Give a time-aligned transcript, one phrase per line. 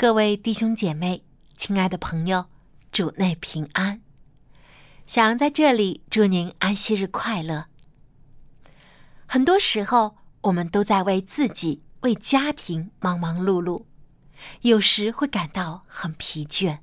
[0.00, 1.22] 各位弟兄姐妹，
[1.58, 2.46] 亲爱的朋友，
[2.90, 4.00] 主内平安。
[5.04, 7.66] 想在这里祝您安息日快乐。
[9.26, 13.84] 很多时候，我们都在为自己、为家庭忙忙碌碌，
[14.62, 16.78] 有时会感到很疲倦。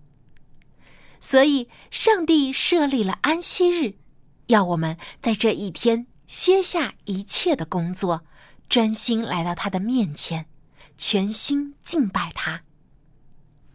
[1.19, 3.95] 所以，上帝设立了安息日，
[4.45, 8.23] 要我们在这一天歇下一切的工作，
[8.69, 10.45] 专心来到他的面前，
[10.95, 12.61] 全心敬拜他。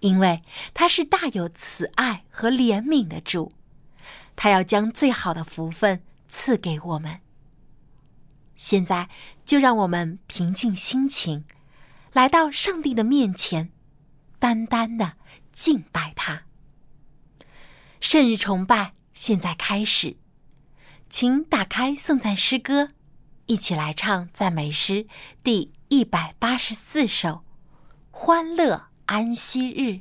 [0.03, 0.43] 因为
[0.75, 3.53] 他是大有慈爱和怜悯的主，
[4.35, 7.21] 他要将最好的福分赐给我们。
[8.57, 9.09] 现在
[9.45, 11.45] 就让我们平静心情，
[12.13, 13.71] 来到上帝的面前，
[14.41, 15.15] 单单的
[15.53, 16.43] 敬拜他。
[18.01, 20.17] 圣日崇拜现在开始，
[21.09, 22.91] 请打开颂赞诗歌，
[23.47, 25.07] 一起来唱赞美诗
[25.45, 27.29] 第一百八十四首
[28.11, 28.89] 《欢乐》。
[29.13, 30.01] 安息日。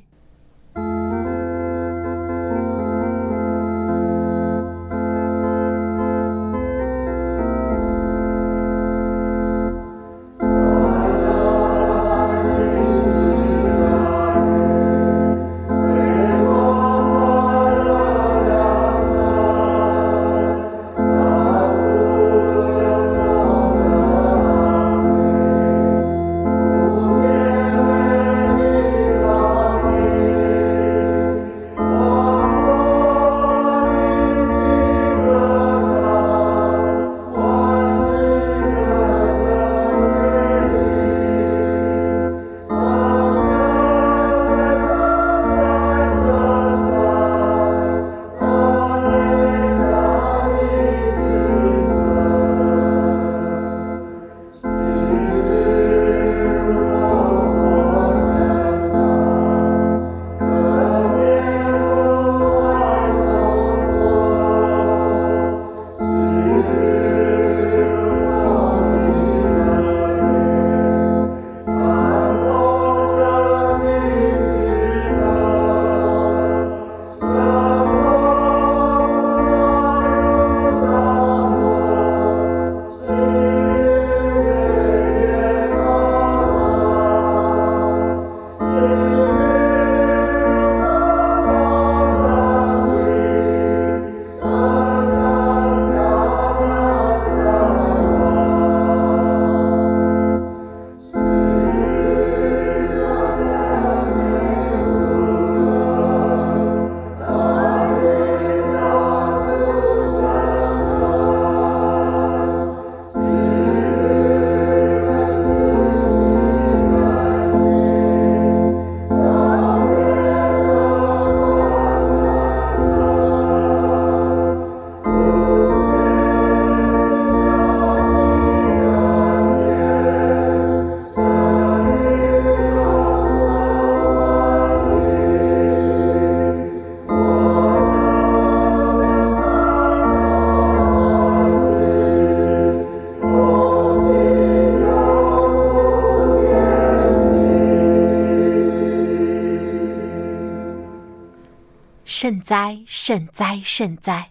[152.22, 154.30] 圣哉，圣哉，圣哉！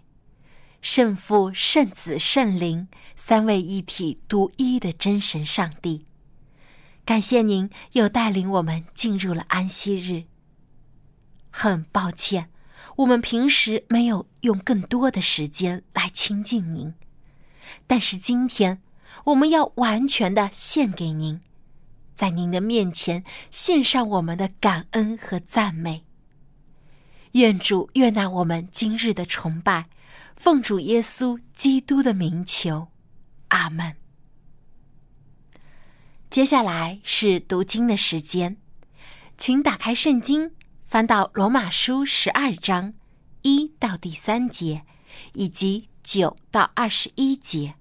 [0.80, 6.06] 圣父、圣子、圣灵三位一体、独一的真神上帝，
[7.04, 10.24] 感谢您又带领我们进入了安息日。
[11.50, 12.48] 很抱歉，
[12.96, 16.94] 我们平时没有用更多的时间来亲近您，
[17.86, 18.80] 但是今天
[19.24, 21.42] 我们要完全的献给您，
[22.14, 26.06] 在您的面前献上我们的感恩和赞美。
[27.32, 29.86] 愿主悦纳我们今日的崇拜，
[30.36, 32.88] 奉主耶稣基督的名求，
[33.48, 33.96] 阿门。
[36.28, 38.58] 接下来是读经的时间，
[39.38, 40.52] 请打开圣经，
[40.82, 42.92] 翻到罗马书十二章
[43.40, 44.84] 一到第三节，
[45.32, 47.76] 以及九到二十一节。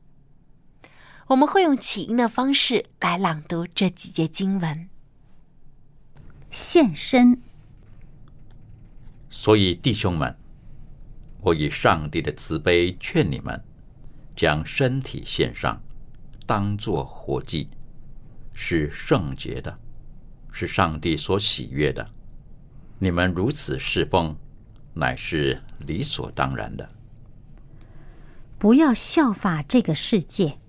[1.28, 4.90] 我们会用起音的方式来朗读这几节经文。
[6.50, 7.42] 献身，
[9.34, 10.36] 所以弟兄们，
[11.40, 13.64] 我以上帝的慈悲劝你们，
[14.36, 15.82] 将身体献上，
[16.46, 17.70] 当作活祭，
[18.54, 19.80] 是圣洁的，
[20.52, 22.10] 是上帝所喜悦的。
[23.00, 24.36] 你们如此侍奉，
[24.94, 26.90] 乃是理所当然的。
[28.60, 30.60] 不要效法这个世界，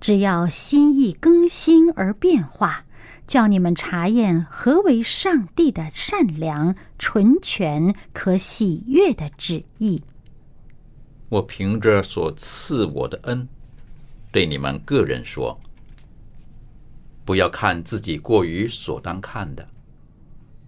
[0.00, 2.84] 只要心意更新而变化，
[3.26, 10.02] 叫你们查验何为上帝的善良、纯全、可喜悦的旨意。
[11.30, 13.48] 我凭着所赐我的恩，
[14.30, 15.58] 对你们个人说：
[17.24, 19.66] 不要看自己过于所当看的，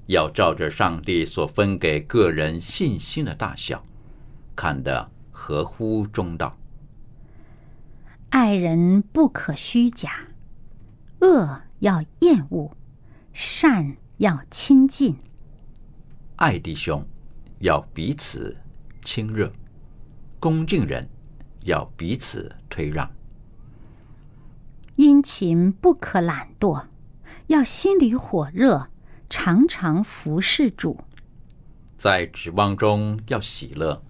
[0.06, 3.82] 要照着上帝所分给个人信心的大小，
[4.56, 6.56] 看得合乎中道。
[8.30, 10.28] 爱人不可虚假，
[11.20, 12.76] 恶要厌恶，
[13.32, 15.16] 善要亲近。
[16.36, 17.06] 爱弟兄
[17.60, 18.56] 要彼此
[19.02, 19.52] 亲热，
[20.40, 21.08] 恭敬人
[21.62, 23.10] 要彼此推让。
[24.96, 26.86] 殷勤不可懒惰，
[27.48, 28.88] 要心里火热，
[29.28, 30.98] 常常服侍主。
[31.98, 34.02] 在指望中要喜乐，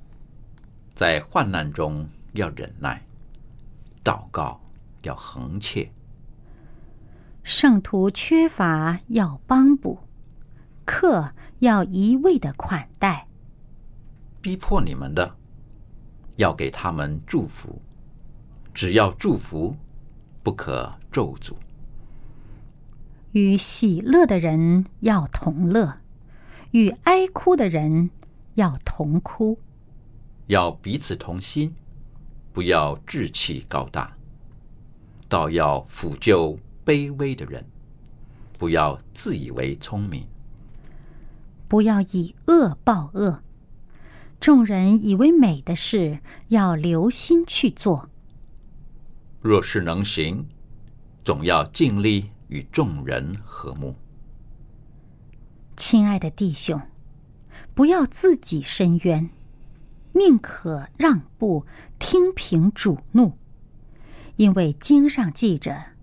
[0.94, 3.04] 在患难中要忍耐，
[4.04, 4.60] 祷告
[5.02, 5.90] 要恒切。
[7.46, 10.00] 圣徒缺乏要帮补，
[10.84, 13.28] 客要一味的款待。
[14.40, 15.36] 逼迫你们的，
[16.38, 17.80] 要给他们祝福，
[18.74, 19.76] 只要祝福，
[20.42, 21.54] 不可咒诅。
[23.30, 26.00] 与喜乐的人要同乐，
[26.72, 28.10] 与哀哭的人
[28.54, 29.56] 要同哭。
[30.48, 31.72] 要彼此同心，
[32.52, 34.16] 不要志气高大，
[35.28, 37.66] 倒要抚救卑微的人，
[38.56, 40.26] 不要自以为聪明。
[41.68, 43.42] 不要以恶报恶。
[44.38, 48.08] 众人以为美的事，要留心去做。
[49.40, 50.46] 若是能行，
[51.24, 53.96] 总要尽力与众人和睦。
[55.76, 56.80] 亲爱的弟兄，
[57.74, 59.30] 不要自己伸冤，
[60.12, 61.66] 宁可让步，
[61.98, 63.36] 听凭主怒。
[64.36, 65.95] 因为经上记着，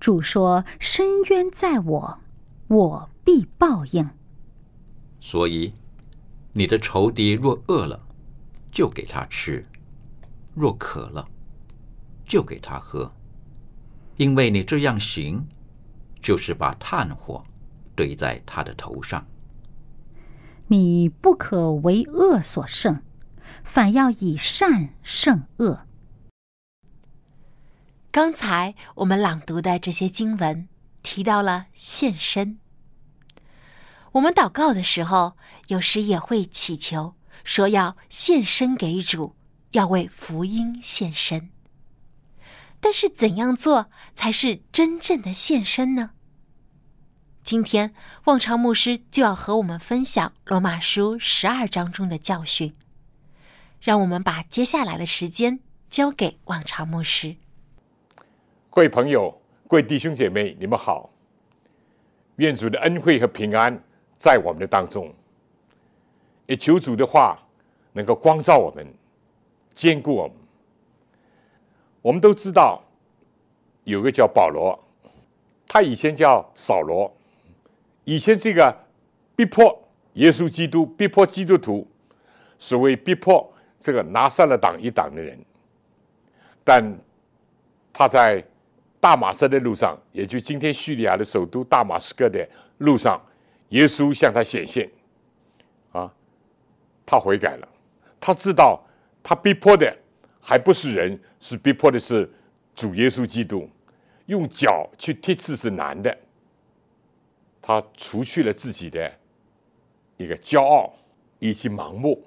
[0.00, 2.18] 主说：“深渊在我，
[2.68, 4.08] 我必报应。”
[5.20, 5.74] 所以，
[6.54, 8.00] 你的仇敌若饿了，
[8.72, 9.62] 就给他吃；
[10.54, 11.28] 若渴了，
[12.26, 13.12] 就给他喝。
[14.16, 15.46] 因为你这样行，
[16.22, 17.44] 就是把炭火
[17.94, 19.26] 堆在他的头上。
[20.68, 23.02] 你不可为恶所胜，
[23.62, 25.86] 反要以善胜恶。
[28.12, 30.68] 刚才我们朗读的这些经文
[31.00, 32.58] 提到了献身。
[34.12, 35.36] 我们祷告的时候，
[35.68, 37.14] 有时也会祈求
[37.44, 39.36] 说要献身给主，
[39.70, 41.50] 要为福音献身。
[42.80, 46.10] 但是怎样做才是真正的献身呢？
[47.44, 52.74] 今天望潮牧师就要和我们分享罗马书十二章中的教训。
[53.80, 57.36] 让我们把接下来的时间交给望潮牧师。
[58.80, 59.30] 各位朋友、
[59.68, 61.10] 各位弟兄姐妹，你们好！
[62.36, 63.78] 愿主的恩惠和平安
[64.18, 65.12] 在我们的当中，
[66.46, 67.38] 也求主的话
[67.92, 68.86] 能够光照我们、
[69.74, 70.34] 坚固我们。
[72.00, 72.82] 我们都知道，
[73.84, 74.82] 有个叫保罗，
[75.68, 77.14] 他以前叫扫罗，
[78.04, 78.74] 以前是一个
[79.36, 79.78] 逼迫
[80.14, 81.86] 耶稣基督、逼迫基督徒，
[82.58, 83.46] 所谓逼迫
[83.78, 85.38] 这个拿撒勒党一党的人，
[86.64, 86.98] 但
[87.92, 88.42] 他在
[89.00, 92.46] 大马士的路上，也就今天叙利亚的首都大马士革的
[92.78, 93.18] 路上，
[93.70, 94.90] 耶稣向他显现，
[95.90, 96.12] 啊，
[97.06, 97.68] 他悔改了，
[98.20, 98.78] 他知道
[99.22, 99.96] 他逼迫的
[100.38, 102.30] 还不是人，是逼迫的是
[102.74, 103.66] 主耶稣基督，
[104.26, 106.14] 用脚去踢刺是难的，
[107.62, 109.10] 他除去了自己的
[110.18, 110.92] 一个骄傲
[111.38, 112.22] 以及盲目，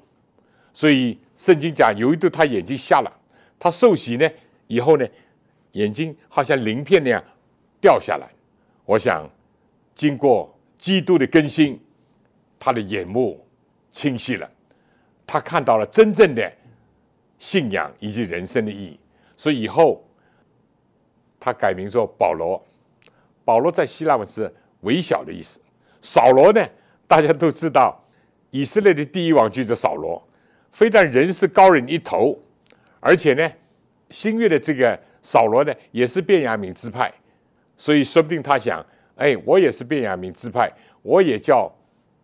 [0.73, 3.13] 所以圣经讲有一度他眼睛瞎了，
[3.59, 4.27] 他受洗呢
[4.65, 5.07] 以后呢。
[5.73, 7.23] 眼睛好像鳞片那样
[7.81, 8.27] 掉下来，
[8.85, 9.27] 我想
[9.93, 11.79] 经过基督的更新，
[12.59, 13.43] 他的眼目
[13.91, 14.49] 清晰了，
[15.25, 16.51] 他看到了真正的
[17.39, 18.99] 信仰以及人生的意义，
[19.35, 20.03] 所以以后
[21.39, 22.63] 他改名做保罗。
[23.43, 25.59] 保罗在希腊文是微小的意思。
[26.01, 26.63] 扫罗呢，
[27.07, 27.99] 大家都知道，
[28.51, 30.21] 以色列的第一王就叫扫罗，
[30.71, 32.39] 非但人是高人一头，
[32.99, 33.51] 而且呢，
[34.11, 34.99] 新月的这个。
[35.23, 37.11] 扫罗呢也是便雅悯支派，
[37.75, 41.73] 所以说不定他想，哎，我也是便雅悯支派，我也叫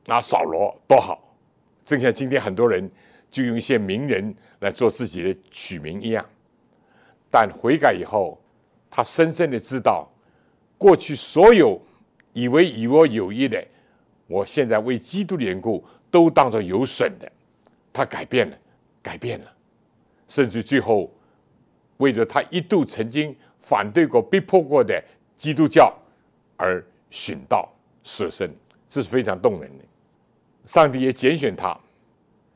[0.07, 1.35] 啊扫罗多好，
[1.83, 2.87] 正像今天很多人
[3.31, 6.23] 就用一些名人来做自己的取名一样。
[7.31, 8.39] 但悔改以后，
[8.89, 10.07] 他深深的知道，
[10.77, 11.81] 过去所有
[12.33, 13.63] 以为与我有益的，
[14.27, 17.31] 我现在为基督的缘故都当作有损的。
[17.93, 18.57] 他改变了，
[19.01, 19.51] 改变了，
[20.27, 21.11] 甚至最后
[21.99, 25.01] 为着他一度曾经反对过、逼迫过的
[25.37, 25.93] 基督教
[26.57, 27.69] 而殉道
[28.03, 28.51] 舍身，
[28.89, 29.83] 这是非常动人的。
[30.65, 31.77] 上帝也拣选他，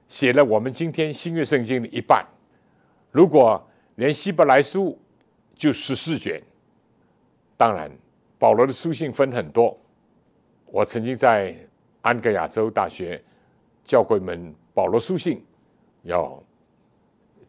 [0.08, 2.26] 写了我们今天新约圣经的一半。
[3.12, 3.62] 如果
[3.96, 4.98] 连希伯来书
[5.56, 6.42] 就十四卷，
[7.58, 7.92] 当然
[8.40, 9.78] 保罗的书信分很多。
[10.66, 11.56] 我曾经在
[12.02, 13.22] 安格亚州大学
[13.84, 15.44] 教过一门保罗书信，
[16.04, 16.42] 要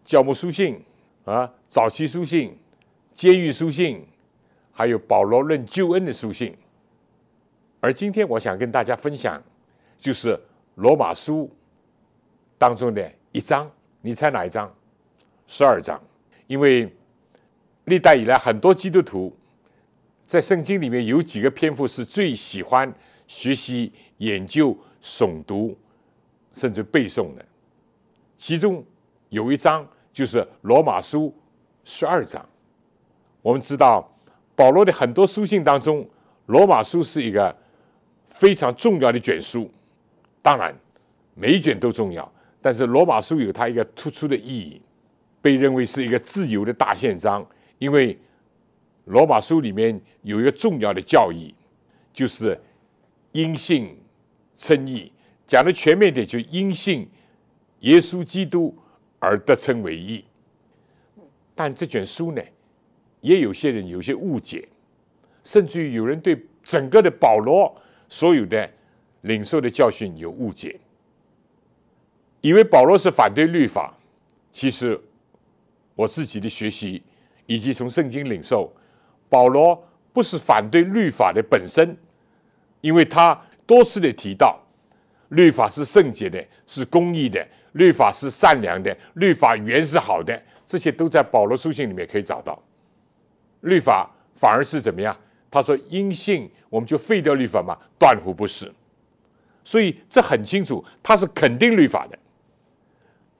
[0.04, 0.82] 教牧书信
[1.24, 2.56] 啊，早期书信、
[3.12, 4.06] 监狱书信，
[4.72, 6.54] 还有保罗论救恩的书信。
[7.80, 9.42] 而今天我想跟大家分享，
[9.98, 10.38] 就是
[10.74, 11.50] 罗马书
[12.58, 13.70] 当中的一章，
[14.02, 14.72] 你猜哪一章？
[15.46, 16.00] 十二章。
[16.46, 16.92] 因为
[17.84, 19.34] 历代以来，很多基督徒
[20.26, 22.92] 在圣经里面有几个篇幅是最喜欢
[23.26, 25.74] 学习、研究、诵读，
[26.52, 27.42] 甚至背诵的。
[28.36, 28.84] 其中
[29.30, 31.34] 有一章就是罗马书
[31.84, 32.42] 十二章。
[33.42, 34.10] 我们知道，
[34.56, 36.08] 保罗的很多书信当中，
[36.46, 37.54] 罗马书是一个
[38.24, 39.70] 非常重要的卷书。
[40.40, 40.74] 当然，
[41.34, 44.80] 每一卷都重要，但是罗马书有它一个突出的意义。
[45.42, 47.46] 被认为是一个自由的大宪章，
[47.78, 48.18] 因为
[49.04, 51.54] 罗马书里面有一个重要的教义，
[52.14, 52.58] 就是
[53.32, 53.94] 因信
[54.56, 55.12] 称义。
[55.46, 57.06] 讲的全面点，就因信
[57.80, 58.74] 耶稣基督
[59.24, 60.24] 而得称为义。
[61.54, 62.42] 但这卷书呢，
[63.20, 64.68] 也有些人有些误解，
[65.42, 67.74] 甚至于有人对整个的保罗
[68.08, 68.70] 所有的
[69.22, 70.78] 领受的教训有误解，
[72.40, 73.96] 以为保罗是反对律法，
[74.52, 75.00] 其实。
[75.96, 77.00] 我自己的学习，
[77.46, 78.68] 以及从圣经领受，
[79.28, 79.80] 保罗
[80.12, 81.96] 不是反对律法的本身，
[82.80, 84.60] 因为他多次的提到，
[85.28, 92.60] 律法是圣洁的，是公义的，律法是善良的，律法原是好的，这些都在保罗书信里面可以找到。
[93.60, 95.16] 律法反而是怎么样？
[95.50, 97.78] 他说因信我们就废掉律法嘛？
[97.98, 98.72] 断乎不是。
[99.62, 102.18] 所以这很清楚，他是肯定律法的，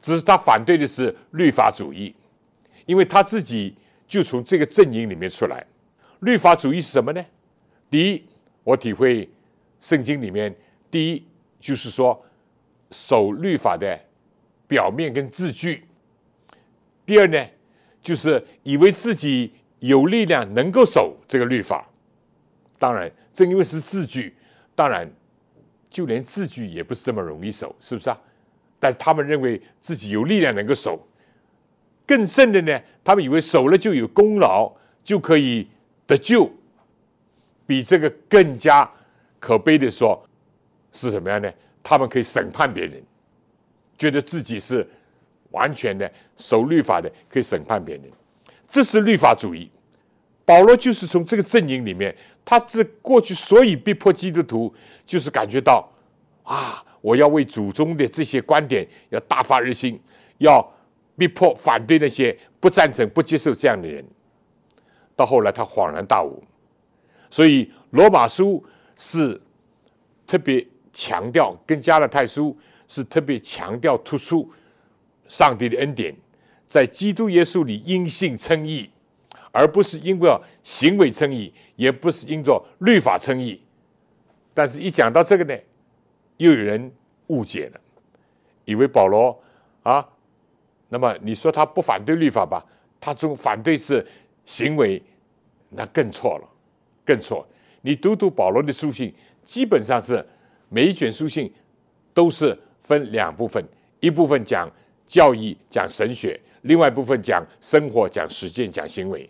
[0.01, 2.15] 只是他反对的是律法主义。
[2.87, 3.75] 因为他自己
[4.07, 5.65] 就从这个阵营里面出来，
[6.21, 7.25] 律法主义是什么呢？
[7.91, 8.25] 第一，
[8.63, 9.29] 我体会
[9.81, 10.55] 圣经里面，
[10.91, 11.27] 第一
[11.61, 12.21] 就是说
[12.91, 13.99] 守律法的
[14.75, 15.79] 表面跟字句；
[17.07, 17.47] 第二呢，
[18.03, 21.89] 就是以为自己有力量能够守这个律法。
[22.77, 24.35] 当然，正因为是字句，
[24.75, 25.09] 当然
[25.89, 28.19] 就连字句也不是这么容易守，是不是啊？
[28.81, 30.99] 但他们认为自己有力量能够守。
[32.05, 35.69] 更甚的呢，他们以为守了就有功劳，就可以
[36.05, 36.51] 得救。
[37.65, 38.91] 比这个更加
[39.39, 40.21] 可悲的说，
[40.91, 41.49] 是什么样呢？
[41.81, 43.01] 他们可以审判别人，
[43.97, 44.87] 觉得自己是
[45.51, 48.05] 完全的守律法的，可以审判别人。
[48.69, 49.71] 这是律法主义。
[50.45, 54.75] 保罗就是从这个阵营里面，他这过去所以逼迫基督徒，
[55.07, 55.89] 就是感觉到
[56.43, 60.01] 啊，我要为祖宗的这些观点要大发热心，
[60.39, 60.71] 要。
[61.17, 64.05] 逼迫反对那些不赞成、不接受这样的人，
[65.15, 66.43] 到后来他恍然大悟，
[67.31, 68.61] 所以罗马书
[68.97, 69.41] 是
[70.27, 74.51] 特别强调，跟加勒泰书是特别强调突出
[75.29, 76.15] 上帝的恩典，
[76.67, 78.91] 在基督耶稣里因信称义，
[79.53, 80.31] 而不是因为
[80.63, 83.61] 行为称义，也不是因着律法称义。
[84.53, 85.59] 但是，一讲到这个呢，
[86.37, 86.93] 又有人
[87.29, 87.81] 误解了，
[88.65, 89.37] 以为保罗
[89.83, 90.07] 啊。
[90.89, 92.65] 那么你说他不反对律法吧？
[93.01, 94.07] 他这种反对是
[94.45, 95.03] 行为，
[95.71, 96.49] 那更错了，
[97.05, 97.47] 更错。
[97.81, 99.13] 你读读保罗的书信，
[99.45, 100.25] 基本上是
[100.69, 101.53] 每一卷书信
[102.15, 103.65] 都是分两部分，
[103.99, 104.71] 一部分讲
[105.07, 109.29] 教义、讲神学，另外一部分讲生活、讲实践、讲行为，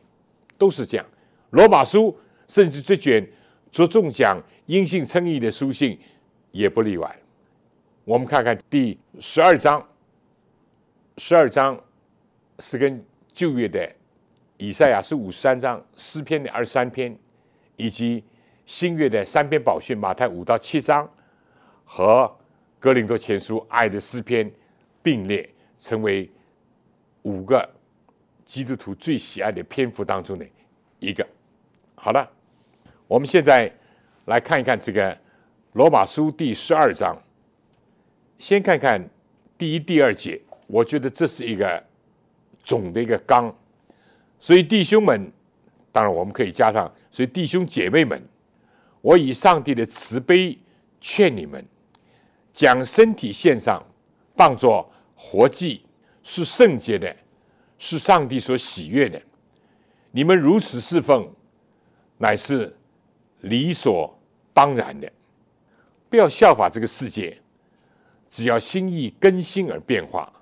[0.59, 1.07] 都是这样。
[1.51, 2.15] 罗马书
[2.49, 3.27] 甚至这卷
[3.73, 5.99] 着重讲因信称义的书信
[6.51, 7.19] 也不例外。
[8.05, 9.83] 我们看看第十二章。
[11.17, 11.81] 十二章
[12.59, 13.01] 是跟
[13.33, 13.89] 旧约的
[14.57, 17.17] 以赛亚是五十三章，诗篇的二十三篇，
[17.77, 18.25] 以及
[18.67, 21.09] 新约的三篇宝训马太五到七章
[21.85, 22.29] 和
[22.85, 24.53] 格林多前书爱的诗篇
[25.03, 25.49] 并列，
[25.81, 26.31] 成为
[27.23, 27.67] 五个
[28.45, 30.47] 基督徒最喜爱的篇幅当中的
[30.99, 31.27] 一个。
[31.95, 32.31] 好了，
[33.07, 33.73] 我们现在
[34.27, 35.17] 来看一看这个
[35.73, 37.17] 罗马书第十二章。
[38.37, 39.03] 先看看
[39.57, 41.83] 第一、第二节，我觉得这是一个
[42.63, 43.51] 总的一个纲。
[44.39, 45.33] 所以弟兄们，
[45.91, 48.23] 当然我们可以加上，所以弟兄姐妹们，
[49.01, 50.59] 我以上帝的慈悲
[51.01, 51.65] 劝你们，
[52.55, 53.85] 将身体献上，
[54.35, 55.83] 当作活祭。
[56.27, 57.15] 是圣洁的，
[57.77, 59.21] 是上帝所喜悦的。
[60.11, 61.31] 你们如此侍奉，
[62.17, 62.75] 乃是
[63.43, 64.19] 理所
[64.55, 65.13] 当然的。
[66.09, 67.37] 不要效法这个世界，
[68.31, 70.33] 只要心意更新而变化，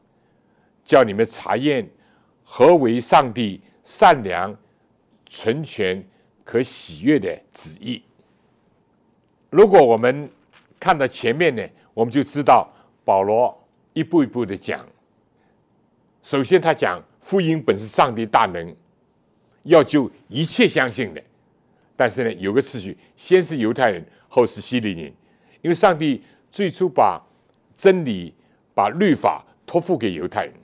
[0.85, 1.90] 叫你们查验
[2.45, 4.57] 何为上帝善良、
[5.28, 6.00] 纯全、
[6.45, 8.00] 可喜悦的旨意。
[9.50, 10.31] 如果我们
[10.78, 12.69] 看到前面呢，我们就知道
[13.05, 13.57] 保罗
[13.93, 14.85] 一步一步的讲。
[16.23, 18.75] 首先，他讲福音本是上帝大能，
[19.65, 21.23] 要救一切相信的。
[21.97, 25.13] 但是呢，有个次序，先是犹太人，后是希利人。
[25.61, 27.21] 因为上帝最初把
[27.77, 28.35] 真理、
[28.75, 30.55] 把律法托付给犹太人，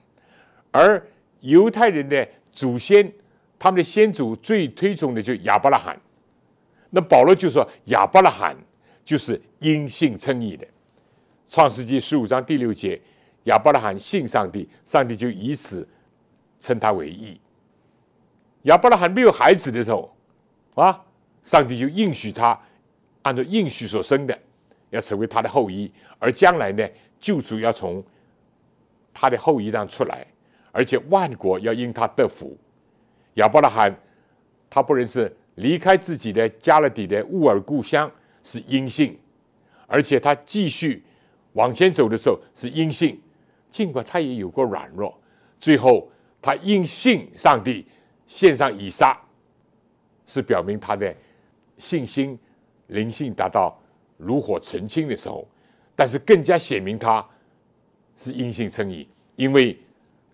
[0.71, 1.01] 而
[1.41, 3.13] 犹太人的祖先，
[3.59, 6.01] 他们的先祖最推崇的就亚伯拉罕。
[6.91, 8.57] 那保罗就说，亚伯拉罕
[9.05, 10.67] 就是因信称义的。
[11.49, 13.01] 创世纪十五章第六节。
[13.45, 15.89] 亚伯拉罕信上帝，上帝就以此
[16.61, 17.41] 称他为义。
[18.63, 20.15] 亚伯拉罕没有孩子的时候，
[20.75, 21.03] 啊，
[21.43, 22.61] 上帝就应许他，
[23.23, 24.39] 按照应许所生的，
[24.91, 26.87] 要成为他的后裔，而将来呢，
[27.19, 28.05] 救主要从
[29.15, 30.27] 他的后裔上出来，
[30.71, 32.55] 而且万国要因他得福。
[33.35, 33.97] 亚伯拉罕
[34.69, 38.11] 他不能是离开自己的加勒底的乌尔故乡
[38.45, 39.19] 是阴性，
[39.87, 41.03] 而且他继续
[41.59, 43.21] 往前走的时候是阴性。
[43.69, 45.13] 尽管他也有过软弱，
[45.61, 46.09] 最后
[46.41, 47.85] 他因信上帝
[48.27, 49.21] 献上以撒，
[50.25, 51.15] 是表明他的
[51.77, 52.39] 信心
[52.87, 53.79] 灵性达到
[54.19, 55.47] 炉火纯青的时候。
[55.95, 57.23] 但是更加显明他
[58.17, 59.79] 是因信称义，因为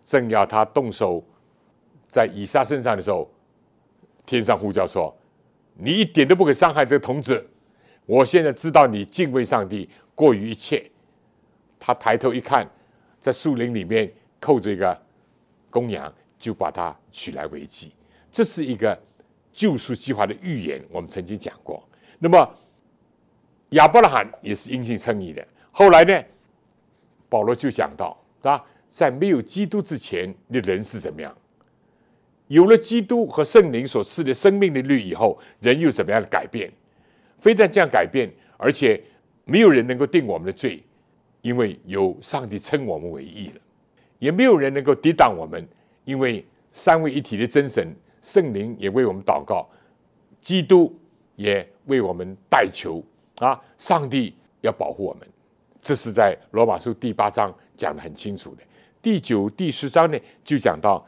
[0.04, 1.24] 正要他动手
[2.06, 3.28] 在以撒身上的时候，
[4.24, 5.12] 天上呼叫说
[5.74, 7.44] ：“你一点都不可伤害这个童子。
[8.06, 10.88] 我现在知道你敬畏上帝过于一切。”
[11.84, 12.66] 他抬头一看。
[13.20, 15.02] 在树林里面扣着一个
[15.70, 17.90] 公羊，就把它取来为祭。
[18.30, 18.98] 这是一个
[19.50, 21.82] 救赎计划的预言，我们曾经讲过。
[22.18, 22.54] 那么
[23.70, 25.46] 亚伯拉罕也是因信称义的。
[25.72, 26.22] 后来呢，
[27.30, 28.62] 保罗就讲到，是吧？
[28.90, 31.34] 在没有基督之前的人是怎么样？
[32.48, 36.70] 有了基督和圣灵所赐的生命的律以后，人又怎么样的改变？
[37.38, 39.02] 非但这样改变，而且
[39.46, 40.84] 没有人能够定我们的罪。
[41.44, 43.61] 因为有上帝称我们为义了，
[44.18, 45.62] 也没有人能够抵挡我们，
[46.07, 49.68] 因为三位一体的真神圣灵也为我们祷告，
[50.40, 50.98] 基督
[51.37, 53.04] 也为我们代求
[53.35, 53.61] 啊！
[53.76, 55.28] 上帝要保护我们，
[55.83, 58.62] 这是在罗马书第八章讲的很清楚的。
[59.02, 61.07] 第九、第十章呢，就讲到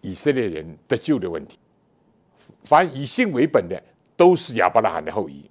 [0.00, 1.58] 以色列人得救的问题。
[2.62, 3.78] 凡以信为本的，
[4.16, 5.44] 都是亚伯拉罕的后裔，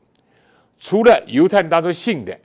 [0.80, 2.36] 除了犹太人当中信的。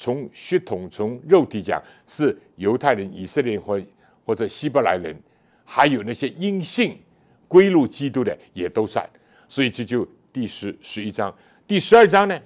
[0.00, 3.78] 从血统、从肉体讲，是犹太人、以色列或
[4.24, 5.14] 或者希伯来人，
[5.62, 6.98] 还有那些因信
[7.46, 9.06] 归入基督的，也都算。
[9.46, 11.36] 所以这就第十十一章、
[11.66, 12.40] 第十二章呢，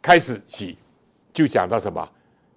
[0.00, 0.78] 开始起
[1.30, 2.10] 就讲到什么？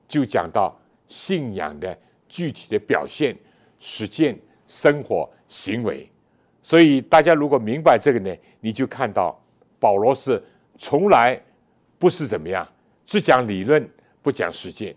[0.08, 0.74] 就讲到
[1.08, 1.98] 信仰的
[2.30, 3.36] 具体的表现、
[3.80, 6.10] 实践、生活、行为。
[6.64, 9.38] 所以大家如果明白这个呢，你就看到
[9.78, 10.42] 保罗是
[10.78, 11.38] 从来
[12.00, 12.66] 不是怎么样，
[13.06, 13.86] 只讲理论。
[14.28, 14.94] 不讲实践，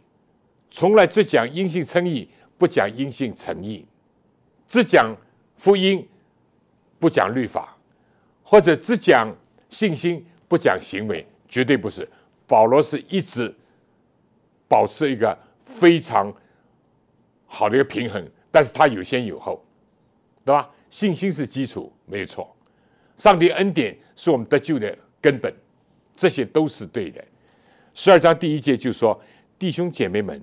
[0.73, 3.85] 从来只讲因信称义，不讲因信诚义；
[4.67, 5.17] 只讲
[5.57, 6.05] 福音，
[6.99, 7.77] 不讲律法，
[8.43, 9.33] 或者只讲
[9.69, 12.09] 信心，不讲行为，绝对不是。
[12.49, 13.55] 保罗是一直
[14.67, 16.35] 保持一个非常
[17.47, 19.65] 好的一个平衡，但是他有先有后，
[20.45, 20.69] 对吧？
[20.89, 22.53] 信心是基础，没有错。
[23.17, 25.55] 上帝恩典是我们得救的根本，
[26.17, 27.25] 这些都是对的。
[28.03, 29.21] 十二章第一节就说
[29.61, 30.43] ：“弟兄姐妹们，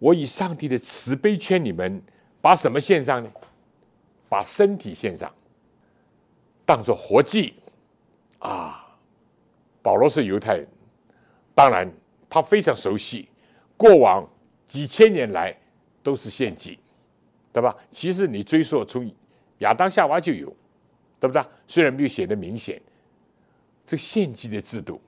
[0.00, 2.02] 我以上帝的慈悲劝你们，
[2.40, 3.30] 把什么献上呢？
[4.28, 5.32] 把身体献上，
[6.66, 7.54] 当做活祭。”
[8.40, 8.98] 啊，
[9.80, 10.66] 保罗是犹太人，
[11.54, 11.88] 当然
[12.28, 13.28] 他非常熟悉
[13.76, 14.28] 过往
[14.66, 15.56] 几千年来
[16.02, 16.76] 都是献祭，
[17.52, 17.76] 对吧？
[17.92, 19.08] 其实你追溯从
[19.58, 20.52] 亚当夏娃就有，
[21.20, 21.40] 对不对？
[21.68, 22.82] 虽然没有写的明显，
[23.86, 25.00] 这献祭的制度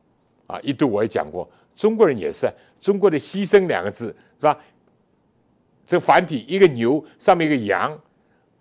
[0.46, 1.50] 啊，一度我也讲过。
[1.74, 4.58] 中国人也是，中国的“牺牲”两个字是吧？
[5.84, 7.98] 这繁体一个牛上面一个羊，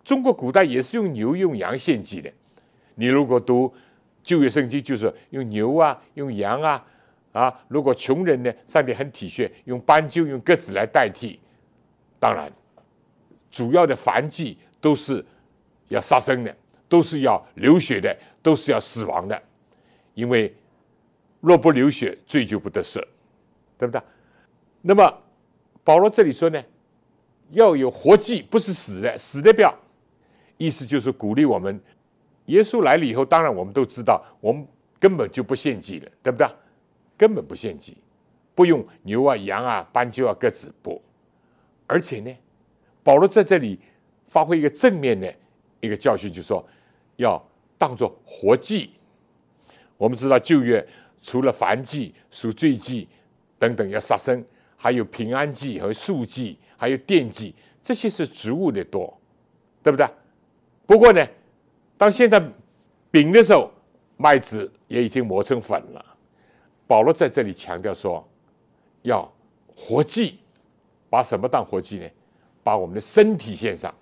[0.04, 2.32] 中国古代也是用牛用羊献祭的。
[2.95, 3.74] 你如果读
[4.24, 6.86] 旧约圣经，就是用牛啊，用羊啊，
[7.32, 11.39] 啊，如果穷人呢，上帝很体恤，用斑鸠、用鸽子来代替。
[12.19, 12.52] 当然，
[13.50, 15.24] 主要的燔祭都是
[15.88, 16.56] 要杀生的，
[16.89, 19.41] 都是要流血的，都是要死亡的，
[20.13, 20.54] 因为
[21.41, 23.04] 若不流血，罪就不得赦，
[23.77, 24.01] 对不对？
[24.82, 25.21] 那么
[25.84, 26.63] 保罗这里说呢，
[27.49, 29.75] 要有活祭，不是死的，死的不要。
[30.58, 31.82] 意思就是鼓励我们。
[32.45, 34.65] 耶稣来了以后，当然我们都知道，我们
[34.99, 36.47] 根本就不献祭了，对不对？
[37.17, 37.97] 根本不献祭，
[38.56, 41.01] 不用牛啊、羊啊、斑鸠啊、鸽子不。
[41.88, 42.36] 而且呢，
[43.04, 43.80] 保罗在这里
[44.27, 45.34] 发挥一个正面的
[45.80, 46.67] 一个教训，就是说
[47.15, 47.41] 要
[47.77, 48.91] 当做活祭。
[49.97, 50.86] 我们知道旧约
[51.22, 53.08] 除了凡祭、赎罪祭
[53.60, 54.44] 等等要杀生，
[54.76, 59.16] 还有平安祭和素祭，还有奠祭，这些是植物的多，
[59.84, 60.08] 对不对？
[60.86, 61.26] 不过呢。
[61.98, 62.44] 当现在
[63.12, 63.72] 饼的时候，
[64.18, 66.04] 麦子也已经磨成粉了。
[66.88, 68.28] 保罗在这里强调说，
[69.04, 69.32] 要
[69.68, 70.40] 活祭，
[71.12, 72.10] 把什么当活祭呢？
[72.64, 73.94] 把我们的身体献上。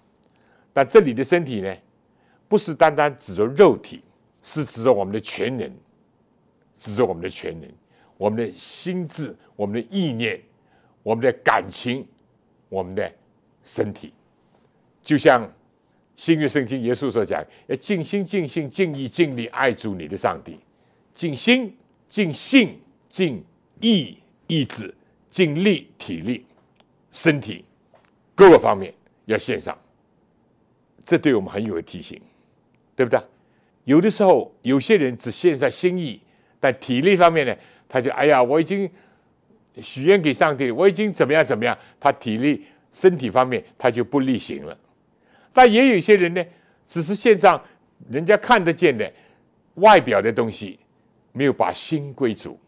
[0.71, 1.75] 但这里的身体呢，
[2.47, 4.01] 不是单单指着肉体，
[4.41, 5.69] 是指着我们的全人，
[6.79, 7.69] 指着我们的全能，
[8.17, 10.41] 我们的心智、我们的意念、
[11.03, 12.07] 我们的感情、
[12.69, 13.11] 我们的
[13.61, 14.11] 身体，
[15.03, 15.47] 就像。
[16.15, 20.59] 新约圣经耶稣所讲，要尽心、尽性、尽意、尽力爱主你的上帝，
[21.13, 21.73] 尽心、
[22.09, 23.41] 尽性、尽
[23.79, 24.93] 意、意志、
[25.29, 26.45] 尽力、体力、
[27.13, 27.63] 身体
[28.35, 28.93] 各个方面
[29.27, 29.73] 要献上。
[31.05, 32.21] 这对我们很有提醒，
[32.97, 33.17] 对不对？
[33.85, 36.19] 有的时候有些人只献上心意，
[36.59, 37.55] 但体力方面呢，
[37.87, 38.89] 他就哎呀，我已经
[39.75, 44.77] 许愿给上帝，我已经怎么样怎么样，他体力、身体方面他就不力行了。
[45.53, 46.45] 但也有些人呢，
[46.85, 47.61] 只是献上
[48.09, 49.11] 人家看得见的
[49.75, 50.79] 外表的东西，
[51.31, 52.59] 没有把心归主。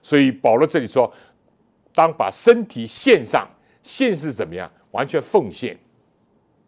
[0.00, 1.12] 所以保罗这里说，
[1.94, 3.48] 当把身体献上，
[3.82, 4.70] 献是怎么样？
[4.92, 5.76] 完全奉献，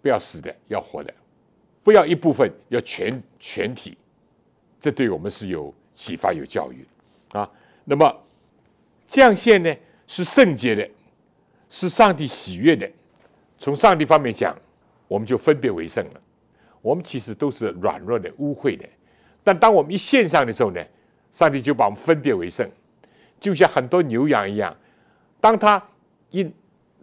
[0.01, 1.13] 不要死的，要活的，
[1.83, 3.97] 不要一部分，要全全体。
[4.79, 6.85] 这对我们是有启发、有教育
[7.33, 7.51] 啊。
[7.85, 8.15] 那么
[9.07, 9.75] 降献呢，
[10.07, 10.87] 是圣洁的，
[11.71, 12.87] 是上帝喜悦的。
[13.59, 14.55] 从上帝方面讲。
[15.07, 16.21] 我们就分别为圣了。
[16.81, 18.89] 我们其实都是软弱的、污秽的，
[19.45, 20.83] 但当我们一献上的时候呢，
[21.31, 22.69] 上帝就把我们分别为圣，
[23.39, 24.75] 就像很多牛羊一样。
[25.43, 25.81] 当他
[26.31, 26.51] 一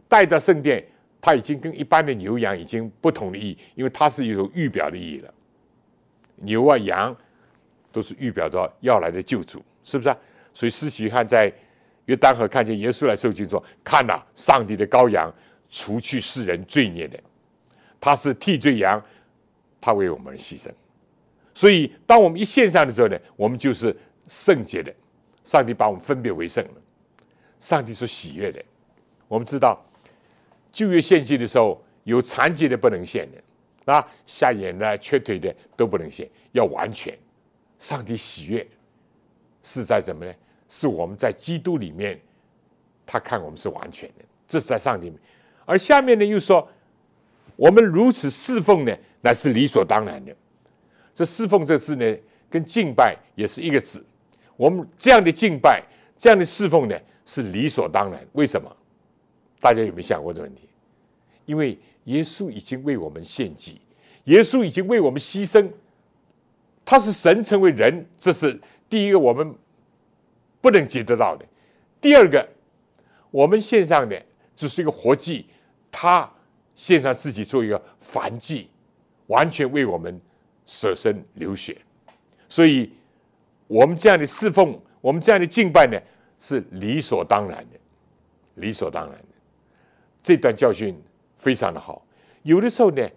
[0.10, 0.84] 带到圣殿，
[1.21, 5.32] 他已经跟一般的牛羊已经不同的意义，因为它是一种预表的意义了。
[6.38, 7.15] 牛啊、羊
[7.91, 10.17] 都是预表着要来的救主，是不是啊？
[10.54, 11.51] 所以施洗约翰在
[12.06, 15.34] 约旦河看见耶稣来受惊，说：“看呐，上帝的羔羊，
[15.69, 17.19] 除去世人罪孽的。”
[18.01, 19.01] 他是替罪羊，
[19.80, 20.69] 他为我们牺牲，
[21.54, 23.95] 所以当我们一献上的时候呢，我们就是
[24.27, 24.93] 圣洁的。
[25.43, 26.82] 上帝把我们分别为圣了，
[27.60, 28.63] 上帝是喜悦的。
[29.27, 29.84] 我们知道
[30.71, 37.17] 旧约献祭的时候，有残疾的不能献的，啊，瞎眼的、缺腿的都不能献，要完全。
[37.82, 38.65] 上帝喜悦
[39.62, 40.34] 是在怎么呢？
[40.70, 42.17] 是我们在基督里面，
[43.06, 45.12] 他看我们是完全的，这是在上帝。
[45.65, 46.65] 而下面呢又说。
[47.58, 50.36] 我们如此侍奉呢，乃是理所当然的。
[51.13, 52.17] 这侍奉这字呢，
[52.50, 54.04] 跟敬拜也是一个字。
[54.56, 55.84] 我们这样的敬拜，
[56.17, 58.26] 这样的侍奉呢，是理所当然。
[58.32, 58.76] 为什么？
[59.60, 60.70] 大家有没有想过这个问题？
[61.46, 63.80] 因为耶稣已经为我们献祭，
[64.24, 65.70] 耶稣已经为我们牺牲。
[66.86, 69.54] 他是神成为人，这是第一个我们
[70.60, 71.46] 不能接得到的。
[72.00, 72.48] 第二个，
[73.30, 74.22] 我们献上的
[74.56, 75.46] 只是一个活祭，
[75.91, 76.30] 他。
[76.74, 78.67] 献上自己做一个燔祭，
[79.28, 80.20] 完全为我们
[80.65, 81.80] 舍身流血，
[82.50, 82.91] 所以
[83.67, 86.00] 我们这样的侍奉，我们这样的敬拜呢，
[86.39, 87.78] 是理所当然的，
[88.56, 89.26] 理所当然的。
[90.24, 91.00] 这段教训
[91.38, 92.04] 非常的好。
[92.41, 93.08] 有的时候呢，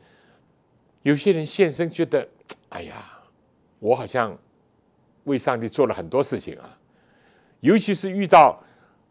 [1.03, 2.29] 有些人献身觉得，
[2.69, 3.14] 哎呀，
[3.79, 4.37] 我好像
[5.25, 6.79] 为上帝做了很多事情啊，
[7.61, 8.61] 尤其是遇到。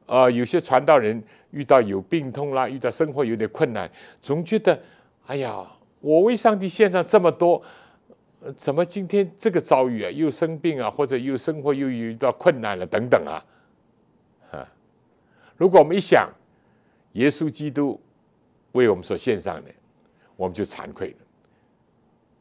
[0.06, 3.90] 呃，有些传道人遇到有病痛啦，遇到生活有点困难，
[4.22, 4.78] 总觉得，
[5.28, 5.66] 哎呀，
[6.02, 7.64] 我为上帝献上这么多，
[8.58, 13.46] 怎么今天这个遭遇啊，又生病啊，或者又生活又遇到困难了等等啊，
[14.52, 14.68] 啊，
[15.56, 16.30] 如果我们一想，
[17.14, 17.98] 耶稣基督
[18.74, 19.72] 为我们所献上的，
[20.36, 21.18] 我们就惭愧了。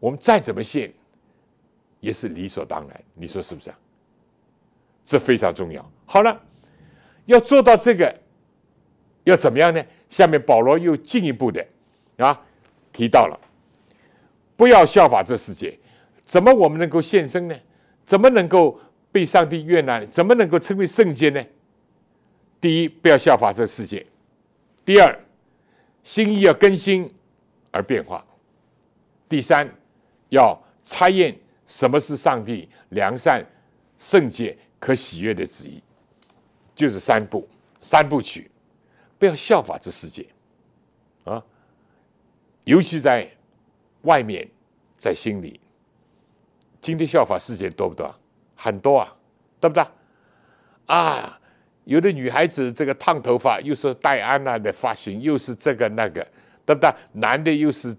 [0.01, 0.93] 我们再怎么献，
[2.03, 3.79] 也是理所当然，你说是不是啊？
[5.07, 5.91] 这非常重要。
[6.05, 6.39] 好了。
[7.27, 8.13] 要做到这个，
[9.23, 9.81] 要怎么样呢？
[10.11, 11.65] 下面保罗又进一步的
[12.17, 12.45] 啊
[12.93, 13.39] 提到了，
[14.57, 15.79] 不要效法这世界。
[16.25, 17.55] 怎么我们能够献身呢？
[18.05, 18.81] 怎么能够
[19.13, 20.05] 被上帝悦纳？
[20.07, 21.41] 怎么能够成为圣洁呢？
[22.61, 24.05] 第一，不要效法这世界；
[24.85, 25.17] 第二，
[26.03, 27.09] 心意要更新
[27.71, 28.21] 而变化；
[29.29, 29.73] 第三，
[30.31, 33.45] 要查验什么是上帝良善、
[33.99, 35.83] 圣洁、可喜悦的旨意。
[36.75, 37.47] 就是三部
[37.83, 38.51] 三部曲，
[39.19, 40.27] 不要效法这世界
[41.25, 41.45] 啊！
[42.65, 43.31] 尤其在
[44.03, 44.49] 外面，
[44.97, 45.61] 在心里。
[46.81, 48.13] 今天效法世界多不多？
[48.57, 49.15] 很多啊，
[49.61, 49.85] 对不对？
[50.87, 51.39] 啊，
[51.85, 56.27] 有的女孩子这个烫头发，又是戴安娜的发型，又是这个那个，
[56.65, 56.91] 对不对？
[57.13, 57.95] 男的又是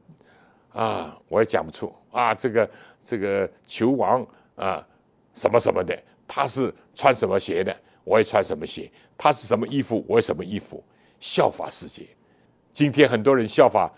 [0.73, 2.67] 啊，我也讲不出啊，这个
[3.03, 4.87] 这个球王啊，
[5.35, 7.75] 什么什么的，他是穿什么鞋的？
[8.03, 8.89] 我也穿什么鞋？
[9.17, 10.03] 他是什么衣服？
[10.07, 10.83] 我什么衣服？
[11.19, 12.07] 效法世界。
[12.71, 13.91] 今天很多人效法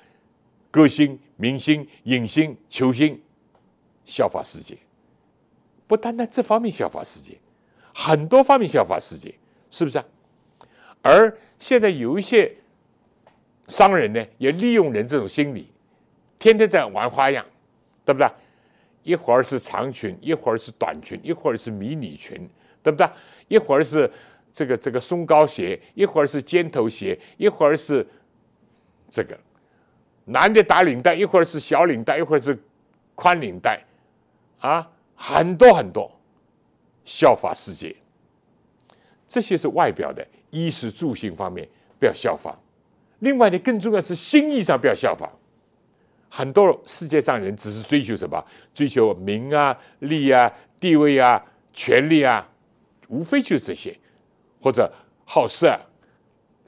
[0.71, 3.21] 歌星、明星、影星、球星。
[4.07, 4.77] 效法世界，
[5.87, 7.39] 不单单这方面效法世界，
[7.91, 9.33] 很多方面效法世界，
[9.71, 10.05] 是不是啊？
[11.01, 12.55] 而现在有一些
[13.67, 15.71] 商人呢，也利用人这种心理，
[16.37, 17.43] 天天在玩花样，
[18.05, 18.29] 对不对？
[19.05, 22.49] 一会儿是长裙，一会儿是短裙，一会儿是迷你裙，
[22.81, 23.07] 对不对？
[23.47, 24.11] 一会儿是
[24.51, 28.05] 这个这个松糕鞋，一会儿是尖头鞋，一会儿是
[29.07, 29.37] 这个
[30.25, 32.57] 男的打领带，一会儿是小领带，一会儿是
[33.13, 33.79] 宽领带。
[34.59, 36.11] 啊，很多很多，
[37.03, 37.95] 效法世界。
[39.27, 41.67] 这些是外表的，衣食住行方面
[41.99, 42.57] 不要效仿。
[43.19, 45.31] 另外呢，更重要是心意上不要效仿。
[46.35, 48.45] 很多世界上人只是追求什么？
[48.73, 52.45] 追求名啊、利啊、地位啊、权力啊，
[53.07, 53.97] 无非就是这些，
[54.61, 54.91] 或者
[55.23, 55.79] 好色，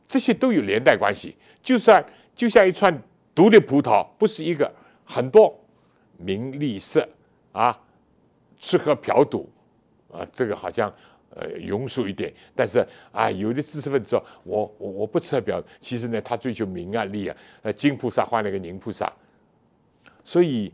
[0.08, 1.36] 这些都有连带关系。
[1.62, 2.02] 就算
[2.34, 2.98] 就像一串
[3.36, 5.54] 毒的葡萄，不是一个，很多
[6.18, 7.06] 名利色
[7.52, 7.78] 啊。
[8.60, 9.48] 吃喝嫖赌，
[10.10, 10.92] 啊，这个好像
[11.30, 19.12] 呃庸俗一点，但是啊，有的知识分子说，我我我不吃喝嫖，其实呢，他追求名啊利啊，呃，金菩萨换了个银菩萨，
[20.28, 20.74] 所以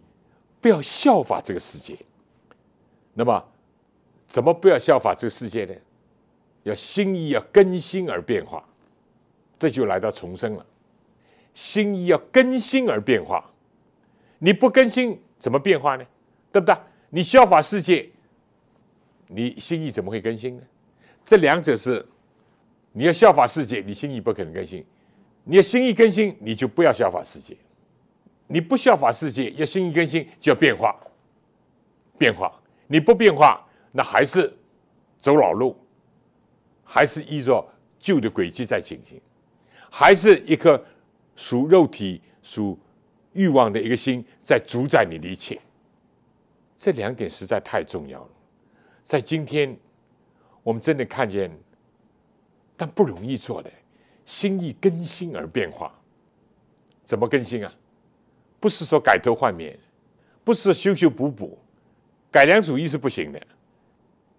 [0.60, 1.96] 不要效法这个世界。
[3.14, 3.46] 那么，
[4.28, 5.76] 怎么不要效法这个世界呢？
[6.64, 8.68] 要心意要更新而变化，
[9.60, 10.66] 这就来到重生了。
[11.54, 13.48] 心意要更新而变化，
[14.40, 16.06] 你不更新怎么变化呢？
[16.52, 16.76] 对不对？
[17.12, 18.10] 你效法世界，
[19.28, 20.64] 你心意怎么会更新呢？
[21.24, 22.04] 这两者是，
[22.92, 24.82] 你要效法世界，你心意不可能更新；
[25.44, 27.56] 你要心意更新，你就不要效法世界。
[28.54, 30.96] 你不效法世界，要心意更新，就要变化。
[32.20, 32.54] 变化，
[32.86, 34.56] 你不变化，那还是
[35.18, 35.76] 走老路，
[36.84, 39.20] 还是依着旧的轨迹在进行，
[39.90, 40.80] 还是一颗
[41.36, 42.78] 属肉体、属
[43.32, 45.60] 欲望的一个心在主宰你的一切。
[46.78, 48.30] 这两点实在太重要了，
[49.02, 49.76] 在今天，
[50.62, 51.52] 我们真的看见，
[52.78, 53.72] 但不容易做的，
[54.26, 55.92] 心意更新而变化，
[57.04, 57.74] 怎么更新啊？
[58.64, 59.78] 不是说改头换面，
[60.42, 61.60] 不是修修补补，
[62.32, 63.48] 改良主义是不行的，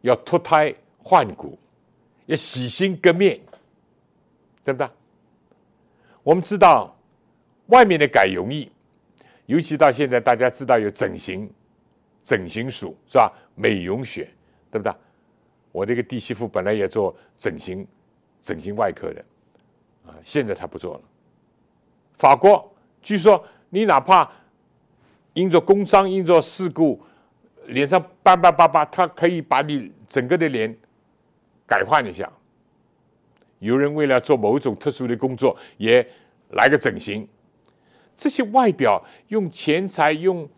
[0.01, 1.59] 要脱胎换骨，
[2.25, 3.39] 要洗心革面，
[4.65, 4.89] 对不对？
[6.23, 6.97] 我们知道，
[7.67, 8.73] 外面的改容易，
[9.45, 11.53] 尤其到现在，大家知道有整形。
[12.25, 13.31] 整形术是吧？
[13.55, 14.27] 美容学，
[14.71, 14.91] 对不对？
[15.71, 17.87] 我这个弟媳妇本来也做整形，
[18.41, 19.23] 整形外科的，
[20.07, 21.03] 啊，现在她不做了。
[22.15, 24.31] 法国据说，你哪怕
[25.33, 27.03] 因着工伤、因着事故，
[27.67, 30.73] 脸上斑斑巴巴，他可以把你整个的脸
[31.67, 32.33] 改换一下。
[33.59, 36.09] 有人为了做某种特殊的工作，也
[36.51, 37.27] 来个整形。
[38.17, 40.49] 这些外表用钱财、用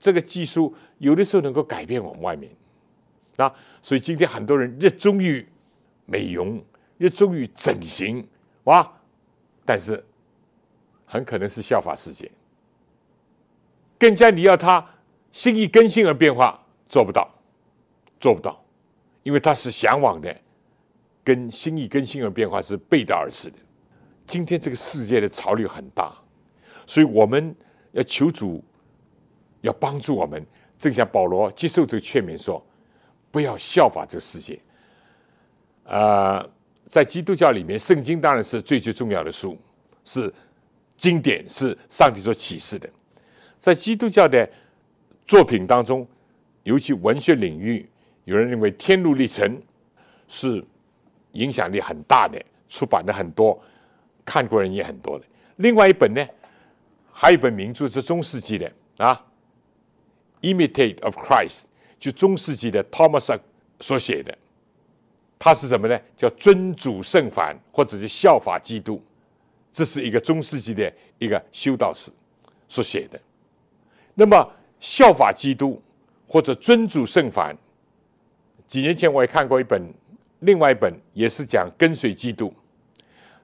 [0.00, 0.74] 这个技术。
[0.98, 2.50] 有的时候能够改变我们外面，
[3.36, 5.46] 啊，所以今天很多人热衷于
[6.06, 6.58] 美容，
[6.96, 8.26] 热衷于整形，
[8.64, 8.90] 哇，
[9.66, 10.02] 但是
[11.04, 12.30] 很可能是效法世界。
[13.98, 14.84] 更加你要他
[15.32, 17.28] 心意更新而变化，做不到，
[18.20, 18.62] 做不到，
[19.22, 20.34] 因为他是向往的，
[21.24, 23.56] 跟心意更新而变化是背道而驰的。
[24.26, 26.12] 今天这个世界的潮流很大，
[26.86, 27.54] 所以我们
[27.92, 28.62] 要求主，
[29.60, 30.44] 要帮助我们。
[30.78, 32.62] 正像保罗接受这个劝勉说
[33.32, 34.60] ：“不要效法这个世界。”
[35.88, 36.46] 呃，
[36.86, 39.56] 在基督教里面，圣经当然是最最重要的书，
[40.04, 40.30] 是
[40.96, 42.86] 经典，是上帝所启示的。
[43.66, 44.48] 在基督教的
[45.26, 46.06] 作品当中，
[46.62, 47.84] 尤其文学领域，
[48.22, 49.44] 有人认为《天路历程》
[50.28, 50.64] 是
[51.32, 53.60] 影响力很大的，出版的很多，
[54.24, 55.24] 看过人也很多的。
[55.56, 56.24] 另外一本呢，
[57.10, 59.20] 还有一本名著是中世纪的啊。
[60.42, 61.62] imitate of Christ，
[61.98, 63.36] 就中世纪的 Thomas
[63.80, 64.38] 所写的，
[65.40, 66.00] 他是什么呢？
[66.16, 69.02] 叫尊主圣凡，或者是效法基督。
[69.72, 72.12] 这是一个中世纪的一个修道士
[72.68, 73.20] 所写的。
[74.18, 74.50] 那么
[74.80, 75.80] 效法基督
[76.26, 77.56] 或者尊主圣凡，
[78.66, 79.80] 几年前我也看过一本，
[80.40, 82.52] 另外一本也是讲跟随基督，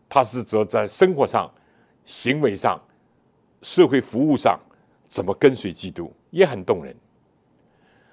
[0.08, 1.48] 他是说在生活上、
[2.04, 2.82] 行为上、
[3.60, 4.58] 社会服务上
[5.06, 6.96] 怎么跟随基督，也很动人。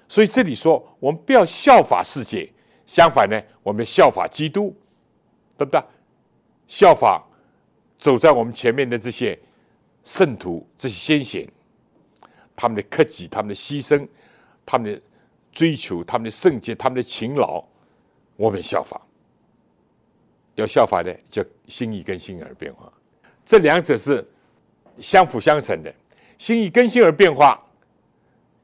[0.06, 2.52] 所以这里说，我们不要效法世界，
[2.86, 4.76] 相反呢，我们效法基督，
[5.56, 5.82] 对不对？
[6.68, 7.26] 效法。
[7.98, 9.38] 走在我们前面的这些
[10.04, 11.46] 圣徒、这些先贤，
[12.60, 14.06] 他们的克己、他们的牺牲、
[14.66, 15.00] 他们的
[15.50, 17.64] 追求、他们的圣洁、他们的勤劳，
[18.36, 19.00] 我们效法。
[20.56, 22.92] 要效法的，叫心意跟心而变化，
[23.46, 24.22] 这两者是
[25.00, 25.90] 相辅相成的。
[26.36, 27.58] 心意更新而变化，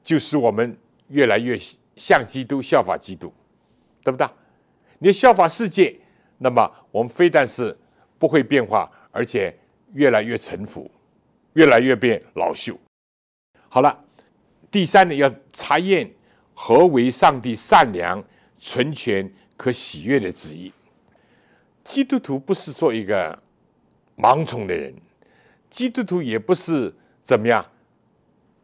[0.04, 0.76] 就是我们
[1.08, 1.58] 越来越
[1.94, 3.32] 像基督、效法基督，
[4.04, 4.28] 对不对？
[4.98, 5.98] 你效法世界，
[6.36, 7.74] 那么我们非但是
[8.18, 8.92] 不会变化。
[9.10, 9.58] 而且
[9.94, 10.90] 越来越沉浮，
[11.54, 12.76] 越来越变老朽。
[13.76, 13.94] 好了，
[14.70, 16.10] 第三呢，要查验
[16.54, 18.24] 何为上帝善良、
[18.58, 20.72] 纯全、可喜悦的旨意。
[21.84, 23.38] 基督徒不是做一个
[24.16, 24.94] 盲从的人，
[25.68, 26.90] 基督徒也不是
[27.22, 27.62] 怎么样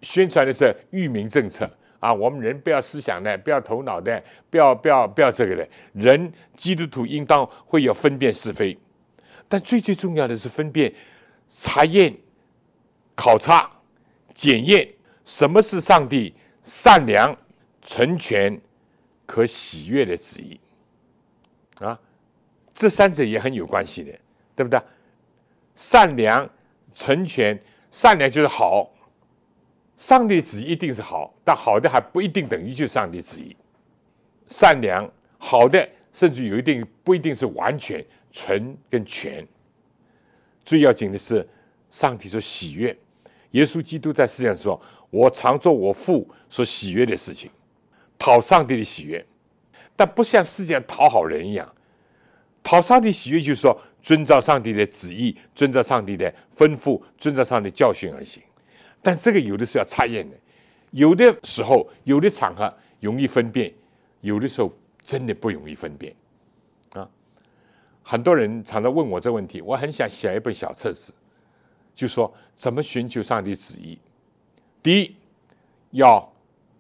[0.00, 1.70] 宣传的是愚民政策
[2.00, 2.10] 啊。
[2.10, 5.68] 我们人不要思想的，不要头脑的，不要不要不要这个的。
[5.92, 8.74] 人基督徒应当会有分辨是非。
[9.46, 10.90] 但最最重要的是分辨、
[11.50, 12.16] 查验、
[13.14, 13.70] 考察、
[14.32, 14.88] 检验，
[15.24, 17.36] 什么是上帝善良、
[17.82, 18.60] 纯全、
[19.26, 20.60] 可喜悦的旨意
[21.78, 21.98] 啊？
[22.72, 24.12] 这三者也很有关系的，
[24.54, 24.80] 对不对？
[25.76, 26.48] 善良、
[26.94, 28.90] 纯全，善良就是好，
[29.96, 33.56] 上帝旨意一定是好，但好的还不一定等于就是上帝旨意。
[34.48, 38.04] 善良、好的，甚至有一定不一定是完全。
[38.34, 39.46] 纯跟全，
[40.64, 41.46] 最要紧的是，
[41.90, 42.96] 上帝说喜悦。
[43.50, 44.80] 耶稣基督在世上说
[45.12, 47.50] ：“我常做我父所喜悦的事情，
[48.18, 49.22] 讨上帝的喜悦。”
[49.94, 51.70] 但不像世界上讨好人一样，
[52.62, 58.42] 讨上帝喜悦就是说遵照上帝的旨意，遵照上帝的吩咐，遵照上帝教训而行。
[59.02, 60.36] 但这个有的是要查验的，
[60.92, 63.70] 有的时候有的场合容易分辨，
[64.22, 64.72] 有的时候
[65.04, 66.14] 真的不容易分辨。
[66.94, 67.06] 啊
[68.02, 71.12] 很多人常常问我这问题，我很想写一本小册子，
[71.94, 73.98] 就说怎么寻求上帝旨意。
[74.82, 75.16] 第一，
[75.90, 76.30] 要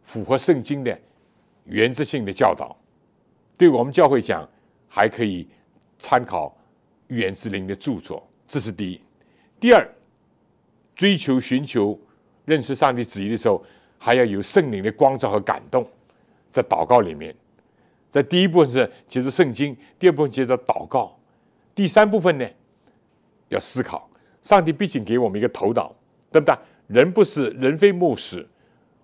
[0.02, 0.98] 符合圣经的
[1.64, 2.76] 原则性的教导，
[3.56, 4.48] 对我们教会讲，
[4.88, 5.48] 还可以
[5.98, 6.56] 参考
[7.06, 9.00] 预言之灵的著作，这是第一。
[9.60, 9.88] 第二，
[10.96, 11.98] 追求寻求
[12.44, 13.64] 认识上帝旨意的时候，
[13.98, 15.88] 还要有圣灵的光照和感动，
[16.50, 17.32] 在祷告里面。
[18.10, 21.16] 在第一部分是接着圣经，第二部分接着祷告，
[21.74, 22.46] 第三部分呢
[23.48, 24.10] 要思考。
[24.42, 25.94] 上帝毕竟给我们一个头脑，
[26.32, 26.54] 对不对？
[26.92, 28.46] 人不是人非木石，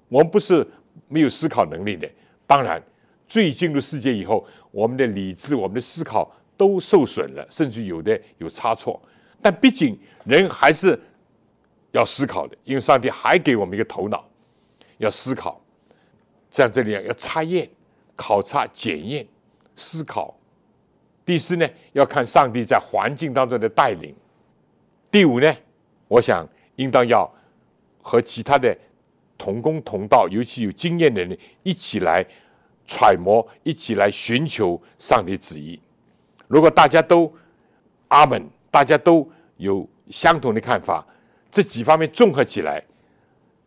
[0.08, 0.66] 我们不是
[1.08, 2.08] 没有思考能力的。
[2.46, 2.82] 当然，
[3.26, 9.00] 最进入世界以后，我们的理智、我们的思考都受损了，甚至有的有差错。
[9.40, 10.98] 但毕竟人还是
[11.92, 14.28] 要思考的，因为上帝还给我们一个头脑，
[14.98, 15.60] 要思考。
[16.50, 17.68] 像这里要查验。
[18.20, 19.24] 考察、检验、
[19.76, 20.36] 思考。
[21.24, 24.12] 第四呢，要看上帝在环境当中的带领。
[25.08, 25.56] 第五呢，
[26.08, 27.32] 我想应当要
[28.08, 28.74] 和其他的
[29.36, 32.24] 同工同道，尤其有经验的人一起来
[32.86, 35.78] 揣摩，一起来寻求上帝旨意。
[36.46, 37.30] 如果大家都
[38.08, 41.06] 阿门，大家都有相同的看法，
[41.50, 42.82] 这几方面综合起来，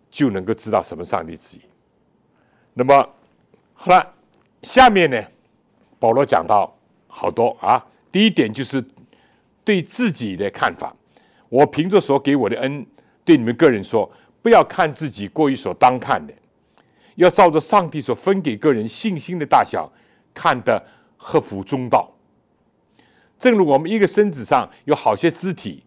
[0.10, 1.62] 就能够知道什么上帝旨意。
[2.74, 3.08] 那么，
[3.76, 4.14] 好了。
[4.64, 5.20] 下面呢，
[5.98, 6.72] 保罗讲到
[7.08, 7.84] 好多啊。
[8.12, 8.84] 第一点就是
[9.64, 10.96] 对自己的看法。
[11.50, 12.86] 我凭着所给我的恩，
[13.26, 14.08] 对你们个人说，
[14.42, 16.34] 不要看自己过于所当看的，
[17.16, 19.92] 要照着上帝所分给个人信心的大小，
[20.34, 20.84] 看得
[21.18, 22.12] 合乎中道。
[23.39, 25.84] 正如我们一个身子上有好些肢体，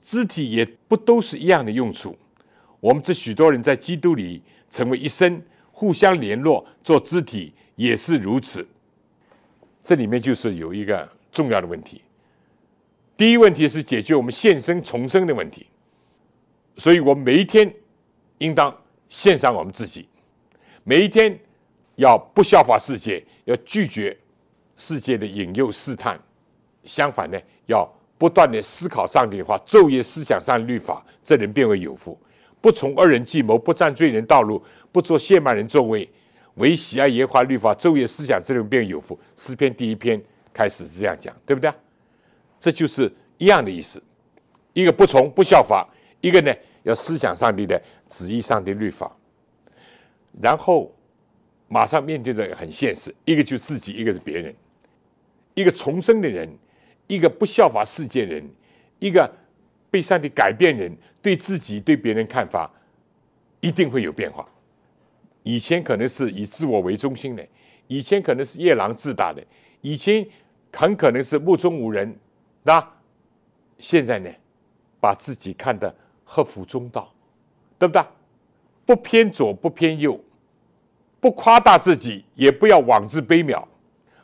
[0.00, 2.16] 肢体也不都是一样的用处。
[2.80, 7.54] 我们这许多人在基督里成为一身，互相联络，做肢体。
[7.74, 8.64] 也是如此，
[9.82, 12.02] 这里面就是有一个重要的问题。
[13.16, 15.66] 第一问题是解决我们现生重生的问题，
[16.76, 17.74] 所以我每一天
[18.42, 18.76] 应当
[19.08, 20.08] 献上我们自己，
[20.82, 21.38] 每一天
[21.94, 24.16] 要不效法世界，要拒绝
[24.76, 26.18] 世界的引诱试探，
[26.82, 27.88] 相反呢，要
[28.18, 32.18] 不断的思考上帝的话，昼夜思想上律法，这人变为有福。
[32.60, 36.08] 不从恶人计谋，不占罪人道路，不做亵慢人座位，
[36.54, 39.18] 唯喜爱耶和华律法，昼夜思想，这人便有福。
[39.36, 40.20] 诗篇第一篇
[40.52, 41.72] 开始是这样讲，对不对？
[42.58, 44.02] 这就是一样的意思。
[44.72, 45.88] 一个不从不效法，
[46.20, 46.52] 一个呢
[46.84, 47.80] 要思想上帝的
[48.12, 49.10] 旨意、上帝律法，
[50.38, 50.94] 然后
[51.66, 54.54] 马上面对着很现实，一个就自己，一个是别人。
[55.54, 56.46] 一个重生的人，
[57.06, 58.46] 一个不效法世界人，
[58.98, 59.30] 一个
[59.90, 62.70] 被上帝改变人，对自己对别人看法
[63.60, 64.46] 一定会有变化。
[65.42, 67.46] 以前可能是以自我为中心的，
[67.86, 69.42] 以前可能是夜郎自大的，
[69.80, 70.26] 以前
[70.70, 72.14] 很可能是目中无人，
[72.62, 72.86] 那
[73.78, 74.30] 现在呢，
[75.00, 75.94] 把自己看得
[76.24, 77.10] 合乎中道，
[77.82, 78.04] 对不对？
[78.86, 80.16] 不偏左，不偏右，
[81.18, 83.60] 不夸大自己，也不要妄自卑渺。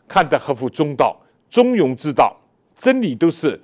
[0.07, 2.37] 看得合乎中道、中庸之道，
[2.77, 3.61] 真理都是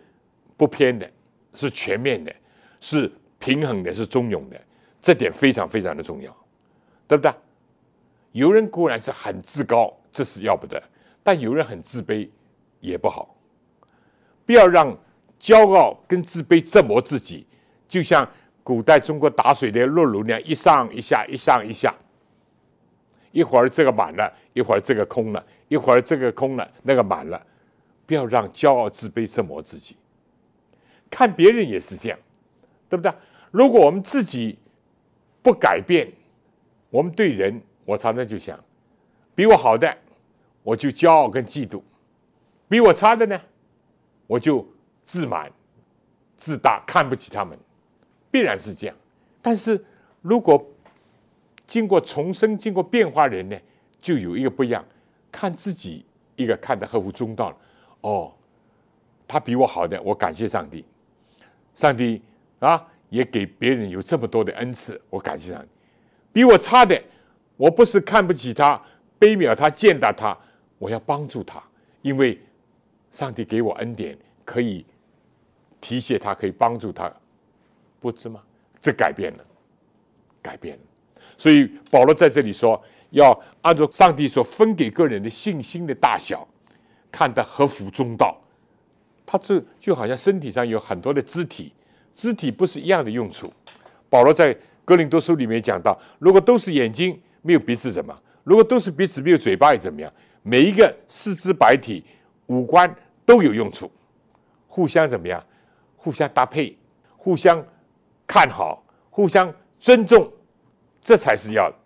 [0.57, 1.09] 不偏的，
[1.53, 2.35] 是全面的，
[2.81, 4.61] 是平衡的，是中庸的，
[5.01, 6.37] 这点非常非常的重要，
[7.07, 7.33] 对不对？
[8.33, 10.77] 有人固然是很自高，这是要不得；
[11.23, 12.29] 但有人很自卑，
[12.81, 13.33] 也不好。
[14.45, 14.99] 不要让
[15.39, 17.47] 骄傲跟自卑折磨自己，
[17.89, 18.29] 就像
[18.65, 21.95] 古代中国打水的落炉那样，一上一下，一上一下，
[23.31, 25.47] 一会儿这个满了，一会儿这个空了。
[25.69, 27.43] 一会儿这个空了，那个满了，
[28.07, 29.97] 不要让骄傲自卑折磨自己。
[31.11, 32.19] 看别人也是这样，
[32.89, 33.13] 对不对？
[33.51, 34.59] 如果我们自己
[35.43, 36.13] 不改变，
[36.91, 38.63] 我们对人，我常常就想，
[39.35, 39.97] 比我好的，
[40.63, 41.81] 我就骄傲跟嫉妒；
[42.69, 43.41] 比我差的呢，
[44.27, 44.65] 我就
[45.07, 45.51] 自满、
[46.37, 47.59] 自大，看不起他们，
[48.35, 48.97] 必然是这样。
[49.41, 49.81] 但是
[50.21, 50.61] 如果
[51.69, 53.57] 经过重生、经过变化，人呢，
[54.01, 54.85] 就有一个不一样。
[55.31, 56.05] 看自己
[56.35, 57.57] 一个看得合乎中道了，
[58.01, 58.33] 哦，
[59.29, 60.85] 他比我好的，我感谢上帝。
[61.77, 62.21] 上帝
[62.59, 65.69] 啊，也给别人有这么多的恩赐，我感谢上帝。
[66.33, 67.01] 比我差的，
[67.57, 68.81] 我不是看不起他、
[69.21, 70.37] 卑渺他、践踏他，
[70.79, 71.63] 我要帮助他，
[72.03, 72.41] 因为
[73.13, 74.85] 上帝给我恩典，可以
[75.81, 77.13] 提携他，可以帮助他，
[78.13, 78.43] 不知吗？
[78.83, 79.45] 这改变了，
[80.43, 80.83] 改变了。
[81.39, 82.79] 所以保罗在这里说。
[83.11, 83.31] 要
[83.63, 86.45] 按照上帝所分给个人的信心的大小，
[87.13, 88.37] 看得合乎中道。
[89.25, 91.73] 他这就好像身体上有很多的肢体，
[92.13, 93.49] 肢体不是一样的用处。
[94.11, 94.53] 保罗在
[94.85, 98.13] 哥林多书里面讲到，如果都是眼睛，没有鼻子怎么？
[98.43, 100.13] 如果都是鼻子，没有嘴巴又怎么样？
[100.43, 102.03] 每一个四肢百体
[102.47, 102.93] 五官
[103.25, 103.89] 都有用处，
[104.67, 105.41] 互相怎么样？
[105.97, 106.77] 互相搭配，
[107.17, 107.65] 互相
[108.27, 110.31] 看好，互相尊重，
[111.01, 111.77] 这才是要的。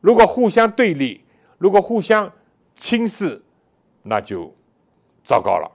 [0.00, 1.24] 如果互相对立，
[1.58, 2.30] 如果互相
[2.74, 3.40] 轻视，
[4.02, 4.52] 那就
[5.22, 5.70] 糟糕了，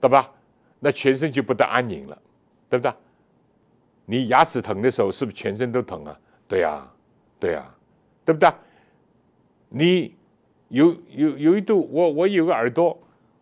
[0.00, 0.30] 对吧？
[0.78, 2.18] 那全身就不得安宁了，
[2.68, 2.92] 对不对？
[4.06, 6.16] 你牙齿疼的时候，是不是全身都疼啊？
[6.46, 6.86] 对呀，
[7.40, 7.74] 对呀，
[8.24, 8.52] 对不对？
[9.70, 10.14] 你
[10.68, 12.96] 有有有一度，我我有个耳朵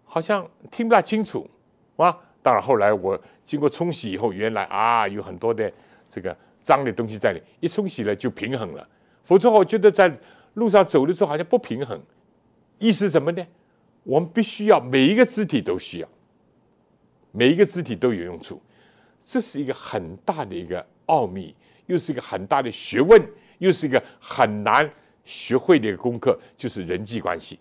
[0.05, 1.51] 好像听不大清楚
[1.97, 2.17] 啊。
[2.41, 5.71] 当然后来我经过冲洗以后，原来啊有很多的
[6.13, 8.87] 这个脏的东西在里，一冲洗了就平衡了。
[9.25, 10.15] 否则，我觉得在
[10.53, 11.99] 路上走的时候好像不平衡。
[12.79, 13.43] 意思什么呢？
[14.03, 16.09] 我们必须要每一个肢体都需要，
[17.31, 18.61] 每一个肢体都有用处。
[19.25, 21.55] 这是一个很大的一个奥秘，
[21.87, 23.19] 又是一个很大的学问，
[23.57, 24.91] 又是一个很难
[25.25, 27.59] 学会的一个功课，就是人际关系。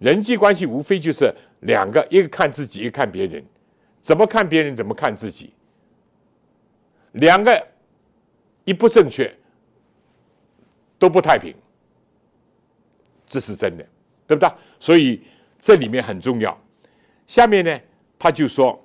[0.00, 3.44] 人际关系无非就是两个，一个看自己，一个看别人。
[4.00, 5.52] 怎么看别人，怎么看自己？
[7.18, 7.66] 两个
[8.64, 9.32] 一不正确。
[11.00, 11.54] 都不太平，
[13.24, 13.86] 这是真的，
[14.26, 14.52] 对不对？
[14.80, 15.22] 所以
[15.60, 16.60] 这里面很重要。
[17.28, 17.80] 下面呢，
[18.18, 18.84] 他就说，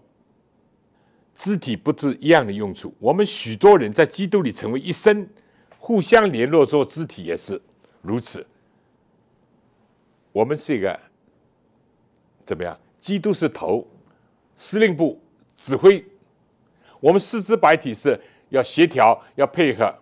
[1.36, 2.93] 肢体不是一样的用处。
[2.99, 5.27] 我们许多人在基督里成为一生，
[5.79, 7.59] 互相联络做肢体也是
[8.03, 8.45] 如此。
[10.31, 10.99] 我们是一个
[12.45, 12.79] 怎么样？
[12.99, 13.88] 基督是头，
[14.55, 15.19] 司令部
[15.57, 16.05] 指挥，
[17.04, 19.93] 我们四肢百体是要协调、要配合、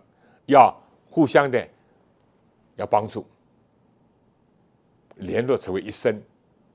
[0.46, 0.72] 要
[1.10, 1.68] 互相的。
[2.76, 3.24] 要帮助
[5.16, 6.10] 联络成为一生，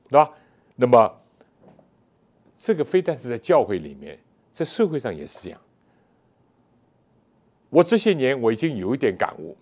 [0.07, 0.31] 对吧？
[0.75, 1.21] 那么
[2.55, 4.17] 这个非但是在教会里面，
[4.53, 5.59] 在社会上也是这样。
[7.71, 9.57] 我这些年我已经有一点感悟，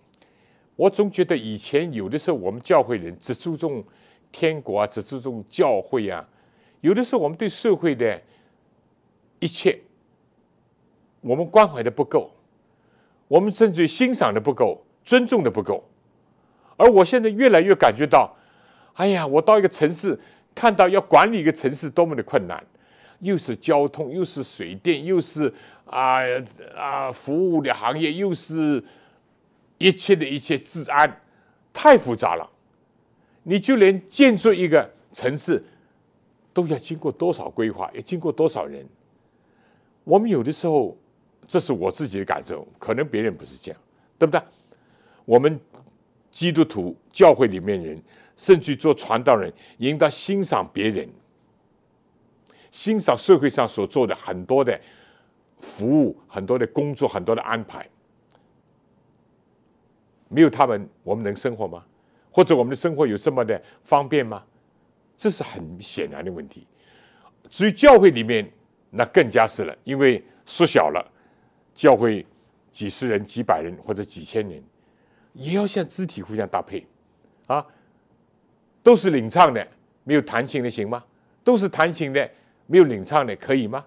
[0.76, 3.82] 我总觉得以前有的时候我们教会人只注重
[4.30, 6.28] 天国啊，只注重教会啊，
[6.82, 8.22] 有的时候我们对社会的
[9.40, 9.80] 一切，
[11.20, 12.30] 我们关怀的不够，
[13.28, 15.82] 我们甚至于欣赏的不够，尊重的不够。
[16.76, 18.36] 而我现在越来越感觉到，
[18.94, 20.18] 哎呀，我到一个城市，
[20.54, 22.62] 看到要管理一个城市多么的困难，
[23.20, 25.52] 又是交通，又是水电，又是
[25.86, 26.20] 啊
[26.76, 28.82] 啊服务的行业，又是
[29.78, 31.20] 一切的一切治安
[31.72, 32.48] 太复杂了。
[33.42, 35.64] 你就连建筑一个城市，
[36.52, 38.86] 都要经过多少规划，要经过多少人？
[40.04, 40.96] 我们有的时候，
[41.46, 43.80] 这是我自己的感受，可能别人不是这样，
[44.18, 44.40] 对不对？
[45.24, 45.58] 我们
[46.30, 48.02] 基督徒教会里面人，
[48.36, 51.08] 甚至做传道人，应当欣赏别人，
[52.70, 54.78] 欣赏社会上所做的很多的
[55.58, 57.88] 服务、很多的工作、很多的安排。
[60.28, 61.84] 没有他们，我们能生活吗？
[62.30, 64.42] 或者我们的生活有这么的方便吗？
[65.16, 66.66] 这是很显然的问题。
[67.48, 68.46] 至于教会里面，
[68.90, 71.12] 那更加是了，因为缩小了，
[71.76, 72.26] 教会
[72.72, 74.60] 几十人、几百人或者几千人，
[75.34, 76.84] 也要像肢体互相搭配
[77.46, 77.64] 啊。
[78.82, 79.64] 都是领唱的，
[80.02, 81.04] 没有弹琴的行吗？
[81.44, 82.28] 都是弹琴的，
[82.66, 83.84] 没有领唱的可以吗？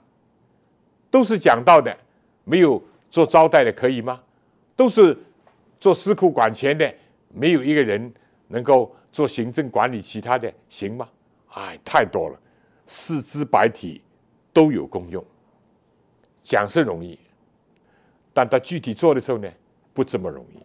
[1.12, 1.94] 都是讲道的，
[2.46, 4.22] 没有做招待的可以吗？
[4.78, 5.18] 都是
[5.80, 6.94] 做司库管钱的，
[7.34, 8.14] 没有一个人。
[8.52, 11.08] 能够做行政管理，其他的行吗？
[11.50, 12.40] 哎，太多了，
[12.88, 14.02] 四肢百体
[14.52, 15.24] 都有功用。
[16.42, 17.20] 讲是容易，
[18.40, 19.52] 但他具体做的时候呢，
[19.94, 20.64] 不这么容易。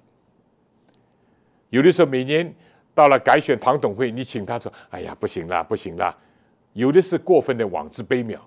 [1.71, 2.55] 有的时候每年
[2.95, 6.17] 到了改选唐董会，你请他说：“哎呀，不行了，不行了。”
[6.73, 8.39] 有的是过分的妄自卑渺，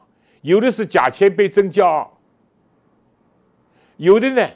[0.43, 2.17] 有的是假谦卑真骄傲，
[3.97, 4.49] 有的呢，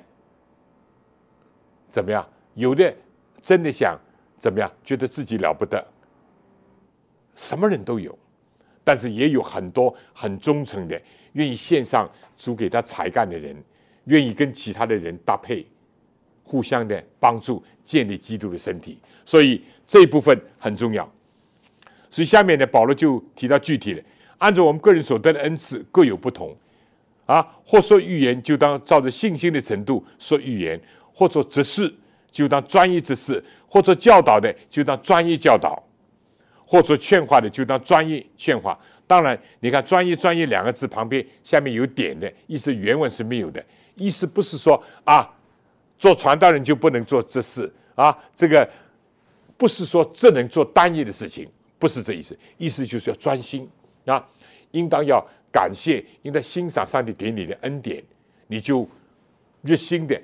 [1.89, 2.25] 怎么样？
[2.53, 2.95] 有的
[3.41, 3.99] 真的想。
[4.39, 4.71] 怎么样？
[4.85, 5.85] 觉得自己了不得，
[7.35, 8.17] 什么人都有，
[8.85, 10.99] 但是也有很多很忠诚的，
[11.33, 13.61] 愿意献上主给他才干的人，
[14.05, 15.65] 愿意跟其他的人搭配，
[16.43, 18.97] 互相的帮助，建立基督的身体。
[19.25, 21.09] 所以这一部分很重要。
[22.09, 24.03] 所以下面呢，保罗就提到具体的，
[24.37, 26.55] 按照我们个人所得的恩赐各有不同，
[27.25, 30.79] 啊，或说预言，就当照着信心的程度说预言；
[31.13, 31.93] 或者指示，
[32.29, 33.43] 就当专业之事。
[33.73, 35.81] 或者教导的就当专业教导，
[36.65, 38.77] 或者劝化的就当专业劝化。
[39.07, 43.63] 当然，你看“专业”“专业”两个字旁边下面有点的意思，原文是没有的。
[44.01, 45.31] 意思不是说啊，
[45.97, 48.67] 做传道人就不能做这事啊，这个
[49.57, 51.47] 不是说只能做单一的事情，
[51.77, 52.37] 不是这意思。
[52.57, 53.69] 意思就是要专心
[54.05, 54.27] 啊，
[54.71, 58.03] 应当要感谢，应当欣赏上帝给你的恩典，
[58.47, 58.87] 你就
[59.61, 60.19] 热心的、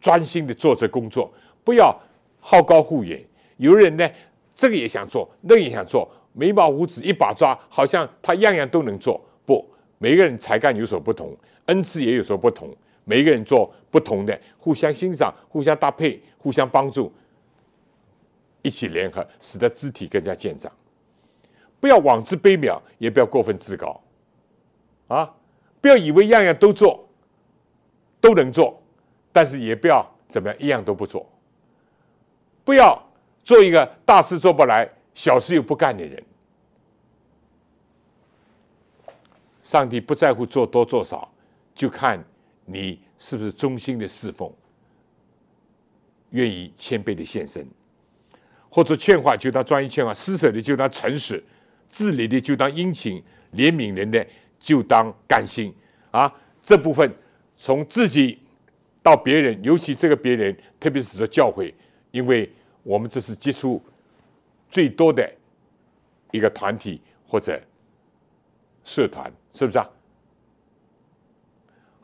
[0.00, 1.32] 专心的做这工作，
[1.64, 1.98] 不要。
[2.40, 3.22] 好高骛远，
[3.56, 4.08] 有人呢，
[4.54, 9.20] 这个也想做，那个也想做，眉毛胡子一把抓，好像他样样都能做。
[9.44, 12.74] 不，每个人才干有所不同，恩赐也有所不同，
[13.08, 17.10] 每一个人做不同的，互相欣赏，互相搭配，互相帮助，
[18.60, 20.70] 一起联合，使得肢体更加健长。
[21.80, 23.98] 不要妄自卑渺，也不要过分自高，
[25.06, 25.34] 啊，
[25.80, 27.08] 不要以为样样都做，
[28.20, 28.78] 都能做，
[29.32, 31.26] 但是也不要怎么样，一样都不做。
[32.66, 33.02] 不要
[33.42, 36.22] 做一个大事做不来、小事又不干的人。
[39.62, 41.26] 上帝不在乎做多做少，
[41.74, 42.22] 就看
[42.70, 44.52] 你是不是忠心的侍奉，
[46.30, 47.66] 愿意谦卑的献身，
[48.68, 51.42] 或者劝化就当专一劝化，施舍的就当诚实，
[51.88, 53.22] 治理的就当殷勤，
[53.54, 54.26] 怜悯人的
[54.60, 55.74] 就当甘心。
[56.10, 57.10] 啊，这部分
[57.56, 58.38] 从自己
[59.02, 61.74] 到别人，尤其这个别人，特别是说教会，
[62.10, 62.50] 因为。
[62.84, 63.82] 我们这是接触
[64.70, 65.30] 最多的
[66.30, 67.60] 一个团体或者
[68.82, 69.90] 社团，是不是啊？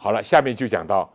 [0.05, 1.11] 好了，下面就讲到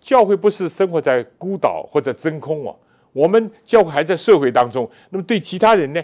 [0.00, 2.78] 教会不是生活在孤岛或者真空哦，
[3.12, 4.88] 我们教会还在社会当中。
[5.10, 6.00] 那么对其他人呢？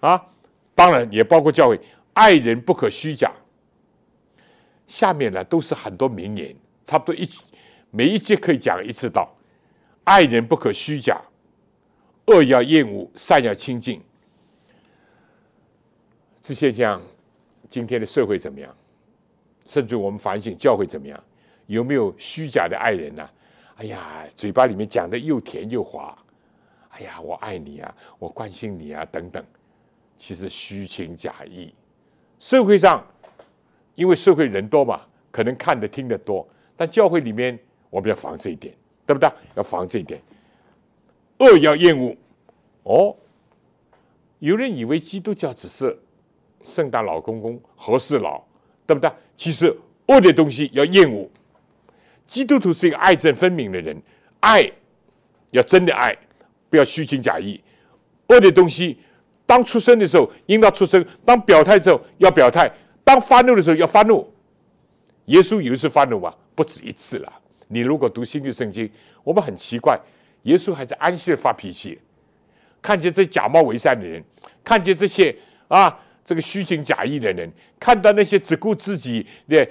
[0.00, 0.20] 啊，
[0.74, 1.78] 当然也包括教会，
[2.14, 3.30] 爱人不可虚假。
[4.88, 6.52] 下面呢都是很多名言，
[6.84, 7.30] 差不多一
[7.92, 9.32] 每一节可以讲一次到，
[10.02, 11.16] 爱人不可虚假。
[12.26, 14.02] 恶要厌恶，善要亲近。
[16.42, 17.00] 这现象，
[17.68, 18.74] 今天的社会怎么样？
[19.70, 21.22] 甚至我们反省教会怎么样？
[21.68, 23.30] 有没有虚假的爱人呢？
[23.76, 26.18] 哎呀，嘴巴里面讲的又甜又滑。
[26.88, 29.44] 哎呀，我爱你啊，我关心你啊，等等。
[30.16, 31.72] 其实虚情假意。
[32.40, 33.06] 社会上，
[33.94, 35.00] 因为社会人多嘛，
[35.30, 36.44] 可能看得听得多。
[36.76, 37.56] 但教会里面，
[37.90, 38.74] 我们要防这一点，
[39.06, 39.30] 对不对？
[39.54, 40.20] 要防这一点。
[41.38, 42.16] 恶要厌恶，
[42.82, 43.16] 哦，
[44.40, 45.96] 有人以为基督教只是
[46.64, 48.42] 圣诞老公公、和事佬，
[48.90, 49.10] 对不对？
[49.36, 49.74] 其实
[50.06, 51.30] 恶的东西要厌恶。
[52.26, 53.96] 基督徒是一个爱憎分明的人，
[54.40, 54.70] 爱
[55.50, 56.16] 要真的爱，
[56.68, 57.60] 不要虚情假意。
[58.28, 58.98] 恶的东西，
[59.46, 62.70] 当出生的时候应当出生，当表态的时候要表态，
[63.04, 64.28] 当发怒的时候要发怒。
[65.26, 66.36] 耶稣有一次发怒吧？
[66.54, 67.32] 不止一次了。
[67.68, 68.90] 你如果读新约圣经，
[69.22, 69.98] 我们很奇怪。
[70.42, 71.98] 耶稣还在安息日发脾气，
[72.80, 74.24] 看见这假冒伪善的人，
[74.64, 75.36] 看见这些
[75.68, 79.68] 啊这个虚情假意的人，看到那些只顾自己的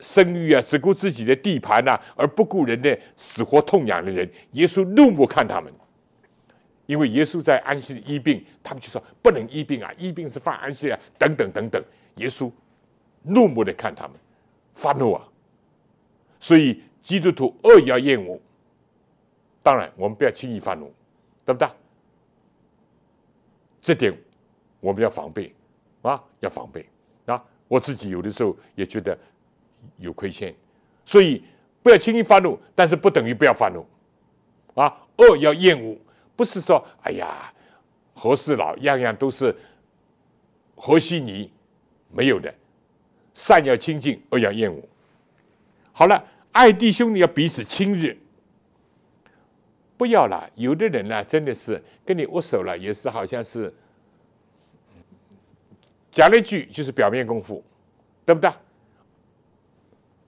[0.00, 5.72] 声誉啊，只顾自己的地盘呐，而不顾人的死活痛痒的人，耶稣怒目看他们。
[6.86, 11.82] 因为耶稣在安息的医病，他们就说不能医病啊，医病是犯安息啊，等等等等。
[12.16, 12.50] 耶稣
[13.22, 14.16] 怒目的看他们，
[14.72, 15.22] 发怒啊！
[16.40, 18.40] 所以基督徒恶要厌恶。
[19.62, 20.90] 当然，我们不要轻易发怒，
[21.44, 21.68] 对不对？
[23.82, 24.16] 这点
[24.80, 25.54] 我们要防备
[26.02, 26.86] 啊，要防备
[27.26, 27.42] 啊！
[27.66, 29.18] 我自己有的时候也觉得
[29.98, 30.54] 有亏欠，
[31.04, 31.42] 所以
[31.82, 33.84] 不要轻易发怒，但是不等于不要发怒
[34.80, 34.96] 啊！
[35.16, 35.96] 恶要厌恶。
[36.36, 37.52] 不是说，哎呀，
[38.14, 39.54] 和事佬样样都是
[40.76, 41.50] 和稀泥，
[42.12, 42.54] 没有的。
[43.34, 44.80] 善要亲近，恶要厌恶。
[45.92, 48.14] 好了，爱弟兄你要彼此亲热，
[49.96, 50.48] 不要了。
[50.54, 53.74] 有的人呢，真的是跟你握手了，也是好像是
[56.18, 57.62] 讲了一句就是表面功夫，
[58.26, 58.50] 对不对？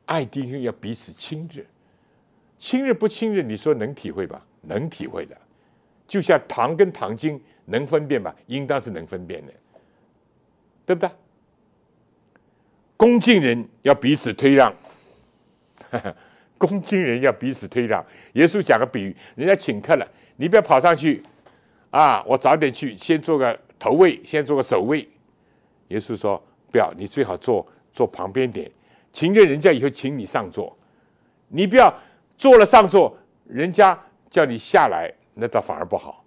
[0.06, 1.64] 爱弟兄要彼此亲热，
[2.56, 4.40] 亲热不亲热，你说能体会吧？
[4.60, 5.36] 能体会的。
[6.06, 8.32] 就像糖跟糖精能分辨吧？
[8.46, 9.52] 应当是能分辨的，
[10.86, 11.10] 对不对？
[12.96, 14.72] 恭敬人要彼此推让，
[16.56, 18.06] 恭敬人要彼此推让。
[18.34, 21.20] 耶稣讲个比喻，人家请客了，你不要跑上去
[21.90, 22.22] 啊！
[22.22, 25.08] 我早点去，先做个头位，先做个首位。
[25.90, 28.68] 耶稣说：不要，你最好坐坐旁边点，
[29.12, 30.76] 请愿人家以后请你上座，
[31.46, 31.92] 你不要
[32.36, 33.16] 坐了上座，
[33.46, 33.96] 人家
[34.28, 35.12] 叫你下来。
[35.34, 36.24] 那倒反而不好，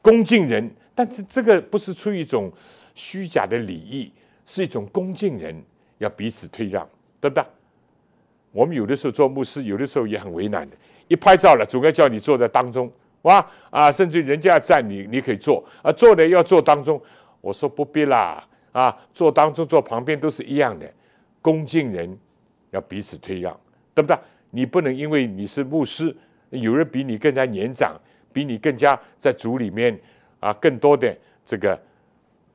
[0.00, 2.50] 恭敬人，但是这个不是出于一种
[2.94, 4.10] 虚假的礼仪，
[4.46, 5.60] 是一种恭敬人，
[5.98, 6.88] 要彼此退让，
[7.20, 7.44] 对不对？
[8.52, 10.76] 我们有的时候做牧师，有的时候也很为难的。
[11.08, 12.90] 一拍照了，总该叫你坐在当中，
[13.22, 17.00] 哇啊，甚至人家要站你，你可以坐啊，坐的要坐当中。
[17.40, 18.42] 我说不必啦，
[18.74, 20.86] 啊，坐当中坐旁边都是一样的。
[21.40, 22.14] 恭敬人
[22.70, 23.58] 要彼此退让，
[23.94, 24.18] 对不对？
[24.50, 26.14] 你不能因为你是牧师，
[26.50, 27.98] 有人比你更加年长。
[28.34, 29.96] 比你更加在主里面
[30.40, 31.16] 啊，更多的
[31.46, 31.80] 这个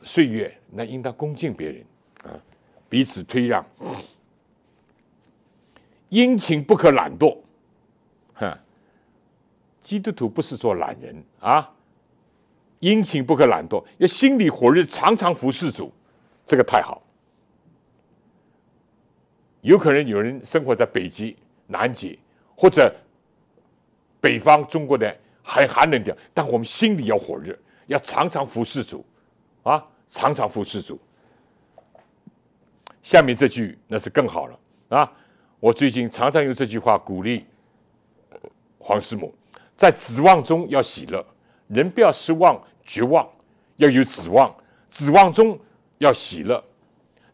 [0.01, 1.81] 岁月，那应当恭敬别人
[2.25, 2.35] 啊，
[2.89, 3.65] 彼此推让，
[6.09, 7.37] 殷勤不可懒惰，
[8.33, 8.59] 哈，
[9.79, 11.71] 基督徒不是做懒人啊，
[12.79, 15.89] 殷勤不可懒惰，要心里火热，常常服侍主，
[16.49, 17.01] 这个太好。
[19.61, 21.37] 有可能有人生活在北极、
[21.67, 22.17] 南极
[22.57, 22.93] 或者
[24.19, 25.15] 北方中国的。
[25.41, 29.03] 很寒冷的，但我们心里要火热，要常常服侍主，
[29.63, 30.99] 啊，常常服侍主。
[33.01, 35.11] 下面这句那是更好了啊！
[35.59, 37.47] 我最近常常用这句话鼓励
[38.77, 39.33] 黄师母，
[39.75, 41.25] 在指望中要喜乐，
[41.67, 43.27] 人不要失望绝望，
[43.77, 44.55] 要有指望，
[44.91, 45.57] 指望中
[45.99, 46.61] 要喜乐，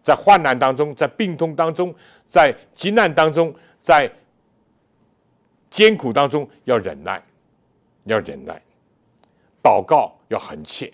[0.04, 1.96] 在患难当中，在病痛当中，
[2.26, 4.12] 在急难当中，在
[5.72, 7.24] 艰苦当中要忍耐。
[8.08, 8.62] 要忍耐，
[9.64, 10.94] 祷告要很切，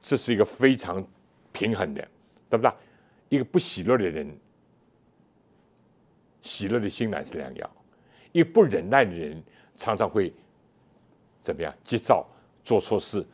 [0.00, 1.04] 这是一个非常
[1.50, 2.08] 平衡的，
[2.48, 2.72] 对不对？
[3.28, 4.38] 一个不喜乐的人，
[6.42, 7.68] 喜乐的心乃是良药；
[8.30, 9.42] 一个不忍耐的人，
[9.74, 10.32] 常常会
[11.42, 11.74] 怎么样？
[11.82, 12.24] 急躁，
[12.62, 13.26] 做错事，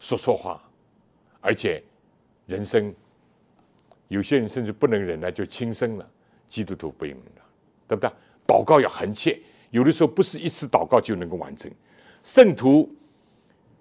[0.00, 0.60] 说错话，
[1.40, 1.82] 而且
[2.46, 2.94] 人生
[4.08, 6.08] 有些人甚至不能忍耐就轻生了。
[6.48, 7.42] 基督徒不用了，
[7.86, 8.10] 对不对？
[8.44, 9.38] 祷告要恒切。
[9.70, 11.70] 有的时候不是一次祷告就能够完成，
[12.24, 12.92] 圣徒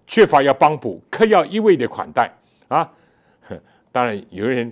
[0.05, 2.32] 缺乏要帮补，客要一味的款待
[2.68, 2.93] 啊。
[3.91, 4.72] 当然，有人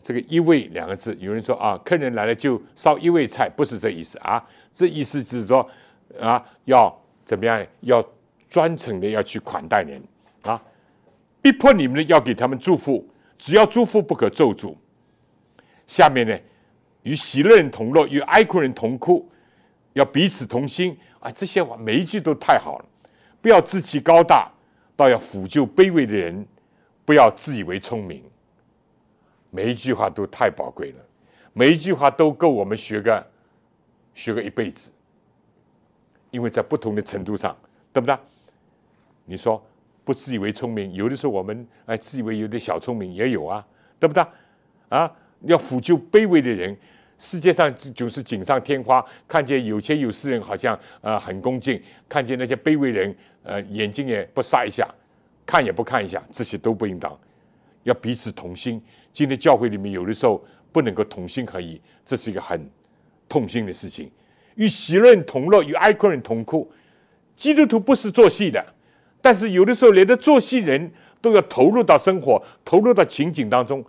[0.00, 4.42] 这个“一味”两个字，有人说啊，客人来了就烧一味菜，不是这意思啊。
[4.72, 5.68] 这意思就是说
[6.18, 7.66] 啊，要怎么样？
[7.80, 8.02] 要
[8.48, 10.02] 专程的要去款待人
[10.44, 10.62] 啊，
[11.48, 14.76] 逼迫你们的要给他们祝福，只要祝福不可咒诅。
[15.86, 16.38] 下面呢，
[17.04, 19.26] 与喜乐人同乐，与哀哭人同哭。
[19.94, 21.30] 要彼此同心啊！
[21.30, 22.84] 这些话每一句都太好了。
[23.40, 24.52] 不要志气高大，
[24.94, 26.44] 倒要抚救卑微的人；
[27.06, 28.22] 不要自以为聪明。
[29.48, 30.98] 每一句话都太宝贵了，
[31.54, 33.26] 每一句话都够我们学个
[34.12, 34.92] 学个一辈子。
[36.30, 37.56] 因为在不同的程度上，
[37.90, 38.14] 对不对？
[39.24, 39.66] 你说
[40.08, 43.62] 不自以为聪明，有的时候我们哎自以为有点小聪明也有啊，
[44.00, 44.24] 对不对？
[44.88, 46.74] 啊，要抚救卑微的人。
[47.18, 51.78] 世界上就是锦上添花，看见有钱有势人好像呃很恭敬，
[52.08, 54.88] 看见那些卑微人呃眼睛也不撒一下，
[55.44, 57.14] 看也不看一下，这些都不应当，
[57.82, 58.82] 要彼此同心。
[59.12, 60.42] 今天教会里面有的时候
[60.72, 62.66] 不能够同心合一，这是一个很
[63.28, 64.10] 痛心的事情。
[64.54, 66.66] 与喜乐人同乐，与哀哭人同哭。
[67.36, 68.64] 基督徒不是做戏的，
[69.20, 70.90] 但是有的时候连的做戏人
[71.20, 73.84] 都要投入到生活，投入到情景当中。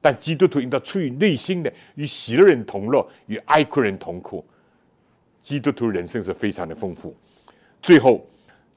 [0.00, 4.44] 但基督徒应当出于内心的与喜乐人同乐，与哀哭人同哭。
[5.40, 7.16] 基督徒人生是非常的丰富。
[7.80, 8.26] 最后，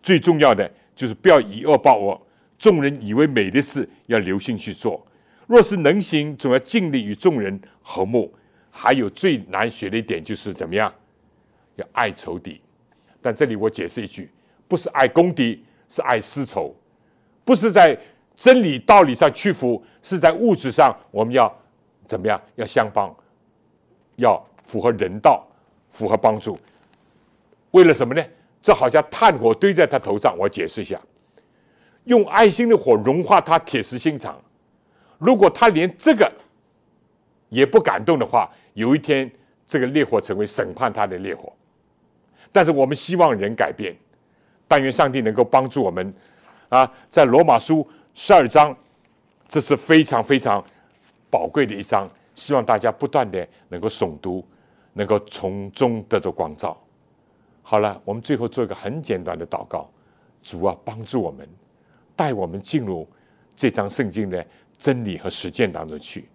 [0.03, 2.21] 最重要的就是不要以恶报恶。
[2.59, 5.05] 众人以为美的事，要留心去做。
[5.47, 8.31] 若是能行，总要尽力与众人和睦。
[8.69, 10.93] 还有最难学的一点就是怎么样，
[11.75, 12.61] 要爱仇敌。
[13.21, 14.29] 但这里我解释一句：
[14.67, 16.73] 不是爱公敌，是爱丝绸；
[17.43, 17.97] 不是在
[18.35, 21.53] 真理道理上屈服，是在物质上我们要
[22.07, 22.41] 怎么样？
[22.55, 23.15] 要相帮，
[24.15, 25.45] 要符合人道，
[25.89, 26.57] 符合帮助。
[27.71, 28.23] 为了什么呢？
[28.61, 30.35] 这好像炭火堆在他头上。
[30.37, 30.99] 我解释一下：
[32.05, 34.41] 用爱心的火融化他铁石心肠。
[35.17, 36.31] 如果他连这个
[37.49, 39.31] 也不感动的话，有一天
[39.67, 41.53] 这个烈火成为审判他的烈火。
[42.51, 43.95] 但是我们希望人改变，
[44.67, 46.13] 但愿上帝能够帮助我们。
[46.69, 48.75] 啊，在罗马书十二章，
[49.47, 50.63] 这是非常非常
[51.29, 54.45] 宝贵的一章，希望大家不断的能够诵读，
[54.93, 56.77] 能够从中得到光照。
[57.61, 59.89] 好了，我们最后做一个很简单的祷告：
[60.41, 61.47] 主啊，帮助我们，
[62.15, 63.07] 带我们进入
[63.55, 64.45] 这张圣经的。
[64.77, 66.27] 真理和实践当中去，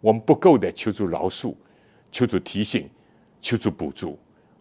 [0.00, 1.52] 我们不够的，求主饶恕，
[2.12, 2.88] 求主提醒，
[3.40, 4.16] 求主补助。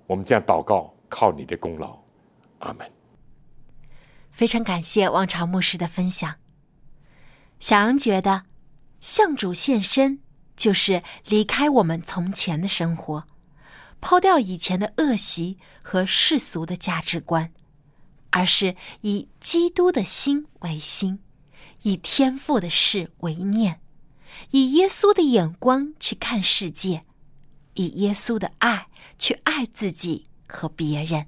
[0.07, 1.95] 我们这样祷告，靠你的功劳，
[2.57, 2.98] 阿门。
[4.31, 6.35] 非常感谢王朝牧师的分享。
[7.59, 8.45] 小杨觉得，
[8.99, 10.21] 向主献身
[10.55, 13.27] 就是离开我们从前的生活，
[13.99, 17.51] 抛掉以前的恶习和世俗的价值观，
[18.29, 21.19] 而是以基督的心为心。
[21.83, 23.79] 以天赋的事为念，
[24.51, 27.05] 以耶稣的眼光去看世界，
[27.75, 31.27] 以耶稣的爱去爱自己和别人。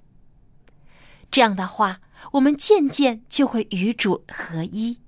[1.32, 2.02] 这样的话，
[2.34, 5.00] 我们渐渐就会与主合一，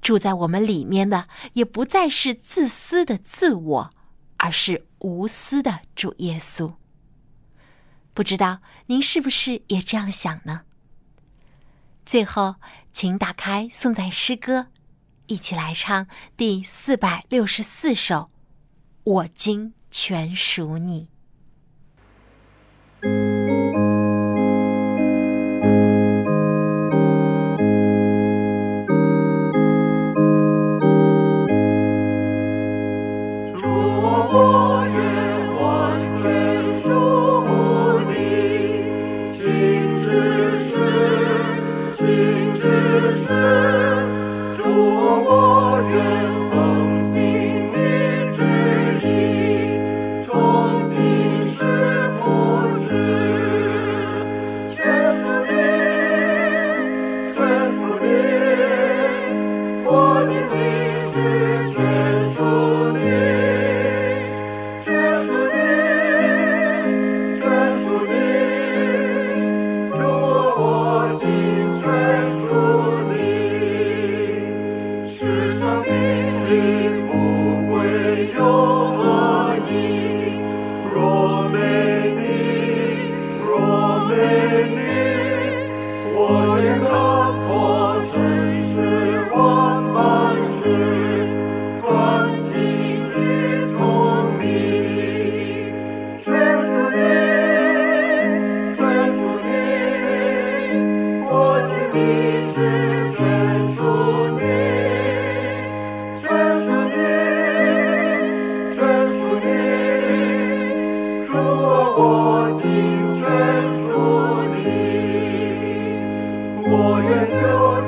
[0.00, 3.90] 住在我们里面的也不再是自私的自我，
[4.38, 6.74] 而是无私的主耶稣。
[8.14, 10.62] 不知道您是不是也这样想呢？
[12.04, 12.56] 最后，
[12.92, 14.68] 请打开宋代诗歌。
[15.26, 18.14] 一起来唱第四百六十四首
[19.02, 21.08] 《我今全属你》。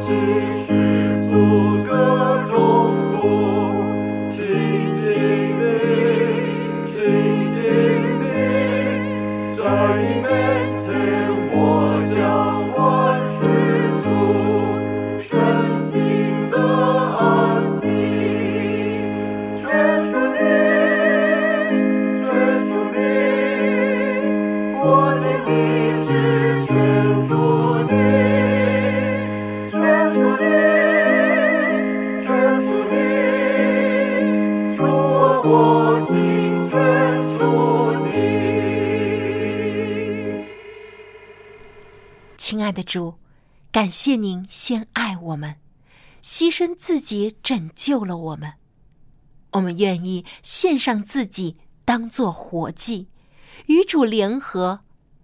[0.07, 0.78] 亲
[42.69, 43.15] 爱的主，
[43.73, 45.57] 感谢您先爱我们，
[46.23, 48.53] 牺牲自己拯救了我们。
[49.53, 51.57] 我们愿意献上自己，
[51.87, 53.09] 当做活祭，
[53.69, 54.81] 与主联合，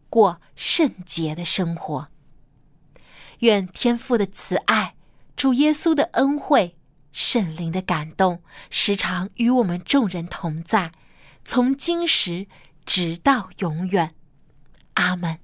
[0.08, 2.08] 过圣洁的生活。
[3.40, 4.94] 愿天父的慈爱、
[5.36, 6.78] 主耶稣的恩惠、
[7.12, 10.92] 圣灵的感动，时常与我们众人同在，
[11.44, 12.46] 从今时
[12.86, 14.14] 直到永远。
[14.94, 15.43] 阿门。